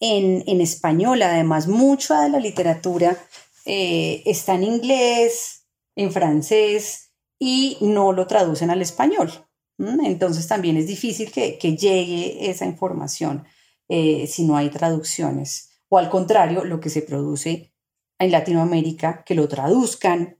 en, 0.03 0.43
en 0.47 0.61
español. 0.61 1.23
Además, 1.23 1.69
mucha 1.69 2.23
de 2.23 2.29
la 2.29 2.41
literatura 2.41 3.17
eh, 3.65 4.23
está 4.27 4.55
en 4.55 4.65
inglés, 4.65 5.65
en 5.97 6.12
francés 6.12 7.12
y 7.38 7.79
no 7.81 8.12
lo 8.12 8.27
traducen 8.27 8.71
al 8.71 8.83
español. 8.83 9.31
Entonces 9.79 10.47
también 10.47 10.77
es 10.77 10.87
difícil 10.87 11.33
que, 11.33 11.59
que 11.59 11.77
llegue 11.77 12.51
esa 12.51 12.67
información 12.67 13.45
eh, 13.88 14.27
si 14.27 14.45
no 14.45 14.57
hay 14.57 14.71
traducciones. 14.71 15.71
O 15.88 15.99
al 15.99 16.11
contrario, 16.11 16.65
lo 16.65 16.79
que 16.81 16.91
se 16.91 17.03
produce 17.03 17.73
en 18.19 18.31
Latinoamérica, 18.31 19.25
que 19.25 19.35
lo 19.35 19.49
traduzcan 19.49 20.38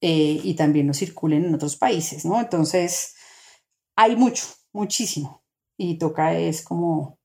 eh, 0.00 0.40
y 0.42 0.54
también 0.54 0.88
lo 0.88 0.94
circulen 0.94 1.44
en 1.44 1.54
otros 1.54 1.76
países, 1.76 2.24
¿no? 2.24 2.40
Entonces, 2.40 3.14
hay 3.96 4.16
mucho, 4.16 4.44
muchísimo. 4.72 5.44
Y 5.76 5.98
toca 5.98 6.36
es 6.36 6.62
como 6.62 7.18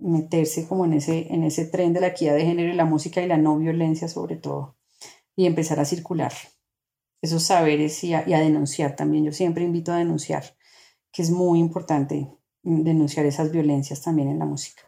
meterse 0.00 0.66
como 0.66 0.84
en 0.84 0.94
ese, 0.94 1.32
en 1.32 1.44
ese 1.44 1.66
tren 1.66 1.92
de 1.92 2.00
la 2.00 2.08
equidad 2.08 2.34
de 2.34 2.44
género 2.44 2.72
y 2.72 2.76
la 2.76 2.84
música 2.84 3.22
y 3.22 3.26
la 3.26 3.36
no 3.36 3.58
violencia 3.58 4.08
sobre 4.08 4.36
todo, 4.36 4.76
y 5.36 5.46
empezar 5.46 5.80
a 5.80 5.84
circular 5.84 6.32
esos 7.20 7.42
saberes 7.42 8.02
y 8.04 8.14
a, 8.14 8.28
y 8.28 8.34
a 8.34 8.40
denunciar 8.40 8.96
también. 8.96 9.24
Yo 9.24 9.32
siempre 9.32 9.64
invito 9.64 9.92
a 9.92 9.98
denunciar, 9.98 10.56
que 11.12 11.22
es 11.22 11.30
muy 11.30 11.58
importante 11.58 12.32
denunciar 12.62 13.26
esas 13.26 13.50
violencias 13.50 14.02
también 14.02 14.28
en 14.28 14.38
la 14.38 14.44
música. 14.44 14.87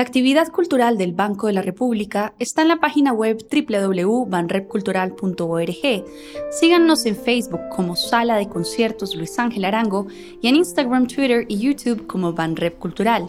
La 0.00 0.06
actividad 0.06 0.48
cultural 0.48 0.96
del 0.96 1.12
Banco 1.12 1.46
de 1.46 1.52
la 1.52 1.60
República 1.60 2.32
está 2.38 2.62
en 2.62 2.68
la 2.68 2.80
página 2.80 3.12
web 3.12 3.36
www.banrepcultural.org. 3.52 6.04
Síganos 6.50 7.04
en 7.04 7.16
Facebook 7.16 7.60
como 7.68 7.96
Sala 7.96 8.38
de 8.38 8.48
Conciertos 8.48 9.14
Luis 9.14 9.38
Ángel 9.38 9.66
Arango 9.66 10.06
y 10.40 10.48
en 10.48 10.56
Instagram, 10.56 11.06
Twitter 11.06 11.44
y 11.48 11.58
YouTube 11.58 12.06
como 12.06 12.32
Banrep 12.32 12.78
Cultural. 12.78 13.28